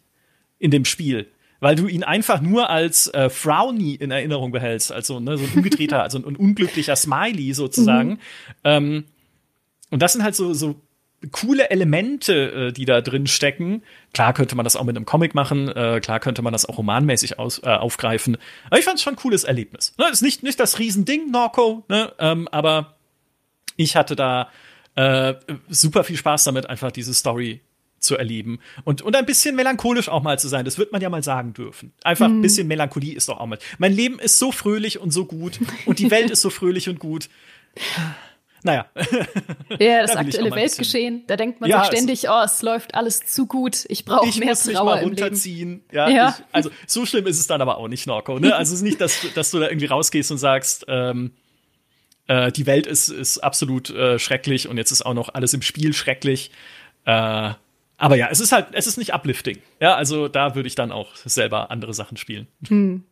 in 0.60 0.72
dem 0.72 0.86
Spiel. 0.86 1.28
Weil 1.60 1.76
du 1.76 1.88
ihn 1.88 2.04
einfach 2.04 2.42
nur 2.42 2.70
als 2.70 3.08
äh, 3.08 3.30
Frowny 3.30 3.96
in 3.96 4.12
Erinnerung 4.12 4.52
behältst, 4.52 4.92
also 4.92 5.20
ne, 5.20 5.38
so 5.38 5.46
ein 5.46 5.52
umgedrehter, 5.56 6.04
also 6.04 6.18
ein, 6.20 6.26
ein 6.26 6.36
unglücklicher 6.36 6.96
Smiley 6.96 7.54
sozusagen. 7.54 8.10
Mhm. 8.10 8.20
Ähm, 8.64 9.04
und 9.90 10.02
das 10.02 10.14
sind 10.14 10.24
halt 10.24 10.36
so, 10.36 10.54
so 10.54 10.82
coole 11.32 11.70
Elemente, 11.70 12.68
äh, 12.68 12.72
die 12.72 12.86
da 12.86 13.02
drin 13.02 13.28
stecken. 13.28 13.84
Klar 14.14 14.34
könnte 14.34 14.56
man 14.56 14.64
das 14.64 14.76
auch 14.76 14.84
mit 14.84 14.96
einem 14.96 15.06
Comic 15.06 15.36
machen, 15.36 15.70
äh, 15.70 16.00
klar 16.02 16.20
könnte 16.20 16.42
man 16.42 16.54
das 16.54 16.66
auch 16.66 16.78
romanmäßig 16.78 17.40
aus, 17.40 17.62
äh, 17.64 17.68
aufgreifen. 17.68 18.38
Aber 18.68 18.80
ich 18.80 18.86
fand 18.86 18.98
es 18.98 19.04
schon 19.04 19.14
ein 19.14 19.18
cooles 19.18 19.44
Erlebnis. 19.44 19.94
Ne, 19.98 20.06
ist 20.12 20.22
nicht, 20.22 20.44
nicht 20.44 20.60
das 20.60 20.80
Riesending, 20.80 21.32
Norco, 21.32 21.84
ne, 21.90 22.14
ähm, 22.20 22.48
aber 22.50 22.96
ich 23.78 23.96
hatte 23.96 24.16
da 24.16 24.50
äh, 24.96 25.36
super 25.70 26.04
viel 26.04 26.18
Spaß 26.18 26.46
damit, 26.46 26.70
einfach 26.70 26.92
diese 26.92 27.14
Story 27.14 27.62
zu 28.00 28.18
erleben 28.18 28.60
und, 28.84 29.02
und 29.02 29.16
ein 29.16 29.26
bisschen 29.26 29.56
melancholisch 29.56 30.10
auch 30.10 30.22
mal 30.22 30.38
zu 30.38 30.48
sein. 30.48 30.64
Das 30.64 30.78
wird 30.78 30.92
man 30.92 31.02
ja 31.02 31.10
mal 31.10 31.24
sagen 31.24 31.54
dürfen. 31.54 31.92
Einfach 32.04 32.28
ein 32.28 32.38
mhm. 32.38 32.42
bisschen 32.42 32.68
Melancholie 32.68 33.16
ist 33.16 33.30
doch 33.30 33.40
auch 33.40 33.48
mal. 33.48 33.58
Mein 33.80 33.94
Leben 33.94 34.20
ist 34.20 34.38
so 34.38 34.52
fröhlich 34.52 35.00
und 35.00 35.12
so 35.12 35.26
gut 35.26 35.60
und 35.86 36.00
die 36.00 36.12
Welt 36.12 36.30
ist 36.30 36.42
so 36.42 36.50
fröhlich 36.50 36.88
und 36.88 37.00
gut. 37.00 37.30
Naja. 38.66 38.88
Ja, 39.80 40.02
das 40.02 40.14
da 40.14 40.20
aktuelle 40.20 40.52
Weltgeschehen, 40.52 41.24
da 41.28 41.36
denkt 41.36 41.60
man 41.60 41.70
ja, 41.70 41.80
sich 41.80 41.88
ständig, 41.88 42.30
oh, 42.30 42.42
es 42.46 42.62
läuft 42.62 42.96
alles 42.96 43.26
zu 43.26 43.46
gut, 43.46 43.86
ich 43.90 44.06
brauche 44.06 44.38
mehr 44.40 44.50
muss 44.50 44.64
Trauer 44.64 44.72
mich 44.72 44.84
mal 44.84 45.04
runterziehen. 45.04 45.84
Ja, 45.92 46.08
ja. 46.08 46.36
Ich, 46.38 46.46
also 46.52 46.70
so 46.88 47.06
schlimm 47.06 47.26
ist 47.28 47.40
es 47.40 47.48
dann 47.48 47.62
aber 47.62 47.78
auch 47.78 47.88
nicht, 47.88 48.08
Norco. 48.08 48.40
Ne? 48.40 48.56
Also 48.56 48.74
es 48.74 48.80
ist 48.80 48.84
nicht, 48.84 49.02
dass, 49.02 49.26
dass 49.34 49.52
du 49.52 49.60
da 49.60 49.68
irgendwie 49.68 49.88
rausgehst 49.88 50.32
und 50.32 50.38
sagst, 50.38 50.86
ähm, 50.88 51.32
äh, 52.28 52.52
die 52.52 52.66
Welt 52.68 52.88
ist, 52.88 53.10
ist 53.10 53.40
absolut 53.40 53.90
äh, 53.90 54.18
schrecklich 54.20 54.68
und 54.68 54.78
jetzt 54.78 54.92
ist 54.92 55.06
auch 55.06 55.16
noch 55.16 55.30
alles 55.34 55.54
im 55.54 55.62
Spiel 55.62 55.94
schrecklich. 55.94 56.52
Äh, 57.06 57.54
aber 57.98 58.16
ja, 58.16 58.30
es 58.32 58.40
ist 58.40 58.52
halt, 58.52 58.68
es 58.72 58.88
ist 58.88 58.98
nicht 58.98 59.14
uplifting. 59.14 59.60
Ja, 59.80 59.96
also 59.96 60.28
da 60.28 60.56
würde 60.56 60.68
ich 60.68 60.76
dann 60.76 60.92
auch 60.92 61.16
selber 61.16 61.72
andere 61.72 61.94
Sachen 61.94 62.18
spielen. 62.18 62.48
Hm. 62.68 63.04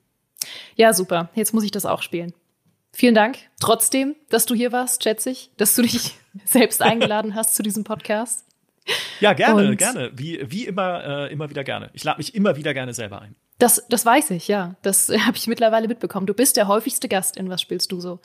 Ja, 0.75 0.93
super. 0.93 1.29
Jetzt 1.35 1.53
muss 1.53 1.63
ich 1.63 1.71
das 1.71 1.85
auch 1.85 2.01
spielen. 2.01 2.33
Vielen 2.95 3.15
Dank 3.15 3.37
trotzdem, 3.59 4.15
dass 4.29 4.45
du 4.45 4.53
hier 4.53 4.71
warst, 4.71 5.03
schätze 5.03 5.31
ich, 5.31 5.49
dass 5.57 5.75
du 5.75 5.81
dich 5.81 6.15
selbst 6.45 6.81
eingeladen 6.81 7.33
hast 7.33 7.55
zu 7.55 7.63
diesem 7.63 7.83
Podcast. 7.83 8.45
Ja, 9.19 9.33
gerne, 9.33 9.69
Und 9.69 9.77
gerne. 9.77 10.11
Wie, 10.13 10.39
wie 10.49 10.65
immer, 10.65 11.03
äh, 11.03 11.33
immer 11.33 11.49
wieder 11.49 11.63
gerne. 11.63 11.89
Ich 11.93 12.03
lade 12.03 12.19
mich 12.19 12.35
immer 12.35 12.55
wieder 12.55 12.73
gerne 12.73 12.93
selber 12.93 13.21
ein. 13.21 13.35
Das, 13.57 13.83
das 13.89 14.05
weiß 14.05 14.31
ich, 14.31 14.47
ja. 14.47 14.75
Das 14.83 15.09
habe 15.25 15.37
ich 15.37 15.47
mittlerweile 15.47 15.87
mitbekommen. 15.87 16.27
Du 16.27 16.33
bist 16.33 16.55
der 16.55 16.67
häufigste 16.67 17.07
Gast 17.07 17.35
in 17.35 17.49
Was 17.49 17.61
spielst 17.61 17.91
du 17.91 17.99
so? 17.99 18.19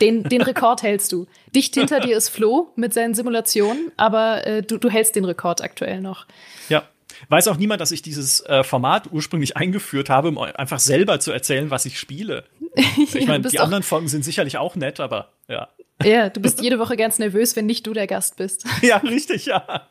Den, 0.00 0.24
den 0.24 0.42
Rekord 0.42 0.82
hältst 0.82 1.12
du. 1.12 1.26
Dicht 1.54 1.74
hinter 1.74 2.00
dir 2.00 2.16
ist 2.16 2.28
Flo 2.28 2.72
mit 2.76 2.92
seinen 2.92 3.14
Simulationen, 3.14 3.90
aber 3.96 4.46
äh, 4.46 4.62
du, 4.62 4.76
du 4.76 4.90
hältst 4.90 5.16
den 5.16 5.24
Rekord 5.24 5.62
aktuell 5.62 6.00
noch. 6.00 6.26
Ja, 6.68 6.84
Weiß 7.28 7.48
auch 7.48 7.56
niemand, 7.56 7.80
dass 7.80 7.90
ich 7.90 8.02
dieses 8.02 8.40
äh, 8.46 8.64
Format 8.64 9.08
ursprünglich 9.12 9.56
eingeführt 9.56 10.08
habe, 10.08 10.28
um 10.28 10.38
einfach 10.38 10.78
selber 10.78 11.20
zu 11.20 11.32
erzählen, 11.32 11.70
was 11.70 11.84
ich 11.84 11.98
spiele. 11.98 12.44
Ich 12.96 13.26
meine, 13.26 13.46
die 13.48 13.58
anderen 13.58 13.82
Folgen 13.82 14.08
sind 14.08 14.24
sicherlich 14.24 14.58
auch 14.58 14.76
nett, 14.76 15.00
aber 15.00 15.32
ja. 15.48 15.68
Ja, 16.02 16.30
du 16.30 16.40
bist 16.40 16.62
jede 16.62 16.78
Woche 16.78 16.96
ganz 16.96 17.18
nervös, 17.18 17.56
wenn 17.56 17.66
nicht 17.66 17.86
du 17.86 17.92
der 17.92 18.06
Gast 18.06 18.36
bist. 18.36 18.64
Ja, 18.82 18.98
richtig, 18.98 19.46
ja. 19.46 19.88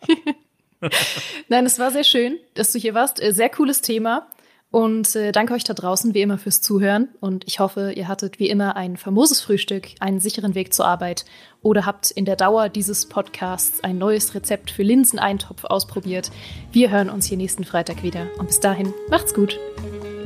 Nein, 1.50 1.65
es 1.65 1.78
war 1.78 1.92
sehr 1.92 2.04
schön, 2.04 2.39
dass 2.56 2.72
du 2.72 2.80
hier 2.80 2.94
warst. 2.94 3.22
Äh, 3.22 3.34
sehr 3.34 3.50
cooles 3.50 3.82
Thema. 3.82 4.28
Und 4.72 5.15
äh, 5.15 5.32
danke 5.32 5.56
euch 5.56 5.63
da 5.63 5.74
draußen 5.74 6.13
wie 6.13 6.22
immer 6.22 6.38
fürs 6.38 6.62
Zuhören. 6.62 7.10
Und 7.20 7.48
ich 7.48 7.60
hoffe, 7.60 7.92
ihr 7.92 8.08
hattet 8.08 8.39
wie 8.39 8.50
immer 8.50 8.76
ein 8.76 8.98
famoses 8.98 9.42
Frühstück, 9.42 9.88
einen 10.00 10.20
sicheren 10.20 10.54
Weg 10.54 10.74
zur 10.74 10.86
Arbeit 10.86 11.26
oder 11.62 11.86
habt 11.86 12.12
in 12.12 12.26
der 12.26 12.36
Dauer 12.36 12.70
dieses 12.70 13.08
Podcasts 13.08 13.84
ein 13.84 13.98
neues 13.98 14.36
Rezept 14.36 14.70
für 14.70 14.84
Linseneintopf 14.84 15.65
ausprobiert. 15.65 16.32
Wir 16.72 16.92
hören 16.92 17.10
uns 17.10 17.26
hier 17.26 17.38
nächsten 17.38 17.63
Freitag 17.63 18.04
wieder. 18.04 18.28
Und 18.38 18.48
bis 18.48 18.60
dahin, 18.60 18.94
macht's 19.10 19.34
gut. 19.34 19.60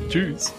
Tschüss. 0.10 0.54